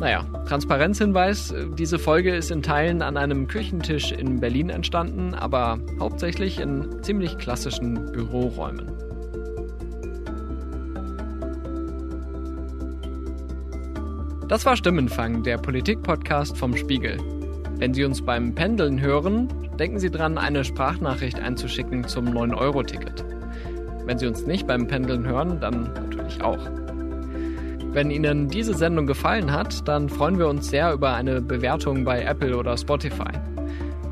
Naja, 0.00 0.24
Transparenzhinweis, 0.48 1.54
diese 1.76 1.98
Folge 1.98 2.34
ist 2.34 2.50
in 2.50 2.62
Teilen 2.62 3.02
an 3.02 3.18
einem 3.18 3.46
Küchentisch 3.46 4.10
in 4.10 4.40
Berlin 4.40 4.70
entstanden, 4.70 5.34
aber 5.34 5.80
hauptsächlich 6.00 6.60
in 6.60 7.02
ziemlich 7.02 7.36
klassischen 7.36 8.10
Büroräumen. 8.10 9.12
Das 14.52 14.66
war 14.66 14.76
Stimmenfang, 14.76 15.42
der 15.44 15.56
Politik-Podcast 15.56 16.58
vom 16.58 16.76
Spiegel. 16.76 17.16
Wenn 17.78 17.94
Sie 17.94 18.04
uns 18.04 18.20
beim 18.20 18.54
Pendeln 18.54 19.00
hören, 19.00 19.48
denken 19.78 19.98
Sie 19.98 20.10
dran, 20.10 20.36
eine 20.36 20.62
Sprachnachricht 20.62 21.40
einzuschicken 21.40 22.06
zum 22.06 22.26
9-Euro-Ticket. 22.26 23.24
Wenn 24.04 24.18
Sie 24.18 24.26
uns 24.26 24.46
nicht 24.46 24.66
beim 24.66 24.86
Pendeln 24.86 25.26
hören, 25.26 25.58
dann 25.58 25.84
natürlich 25.94 26.42
auch. 26.42 26.58
Wenn 27.92 28.10
Ihnen 28.10 28.48
diese 28.48 28.74
Sendung 28.74 29.06
gefallen 29.06 29.50
hat, 29.50 29.88
dann 29.88 30.10
freuen 30.10 30.38
wir 30.38 30.48
uns 30.48 30.68
sehr 30.68 30.92
über 30.92 31.14
eine 31.14 31.40
Bewertung 31.40 32.05
bei 32.05 32.20
Apple 32.20 32.55
oder 32.55 32.76
Spotify. 32.76 33.32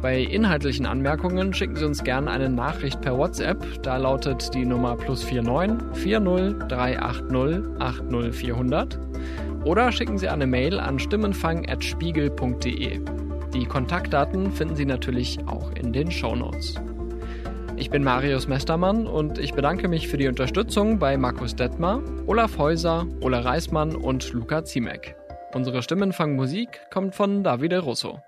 Bei 0.01 0.23
inhaltlichen 0.23 0.87
Anmerkungen 0.87 1.53
schicken 1.53 1.77
Sie 1.77 1.85
uns 1.85 2.03
gerne 2.03 2.31
eine 2.31 2.49
Nachricht 2.49 3.03
per 3.03 3.19
WhatsApp. 3.19 3.83
Da 3.83 3.99
lautet 3.99 4.55
die 4.55 4.65
Nummer 4.65 4.97
plus 4.97 5.23
49 5.31 6.03
40 6.03 6.67
380 6.67 7.79
80 7.79 8.35
400 8.35 8.99
oder 9.65 9.91
schicken 9.93 10.19
Sie 10.19 10.29
eine 10.29 10.47
Mail 10.47 10.81
an 10.81 10.99
stimmenfang.spiegel.de. 10.99 13.01
Die 13.53 13.67
Kontaktdaten 13.67 14.53
finden 14.53 14.77
Sie 14.77 14.87
natürlich 14.87 15.39
auch 15.47 15.73
in 15.73 15.93
den 15.93 16.11
Show 16.11 16.35
Notes. 16.37 16.75
Ich 17.77 17.91
bin 17.91 18.05
Marius 18.05 18.47
Mestermann 18.47 19.07
und 19.07 19.39
ich 19.39 19.55
bedanke 19.55 19.89
mich 19.89 20.09
für 20.09 20.19
die 20.19 20.29
Unterstützung 20.29 20.99
bei 20.99 21.17
Markus 21.17 21.57
Detmar, 21.57 22.03
Olaf 22.27 22.59
Häuser, 22.59 23.07
Ola 23.21 23.41
Reismann 23.41 23.97
und 23.97 24.31
Luca 24.33 24.65
Ziemek. 24.65 25.17
Unsere 25.55 25.83
Stimmenfang-Musik 25.83 26.81
kommt 26.93 27.15
von 27.15 27.43
Davide 27.43 27.79
Russo. 27.81 28.21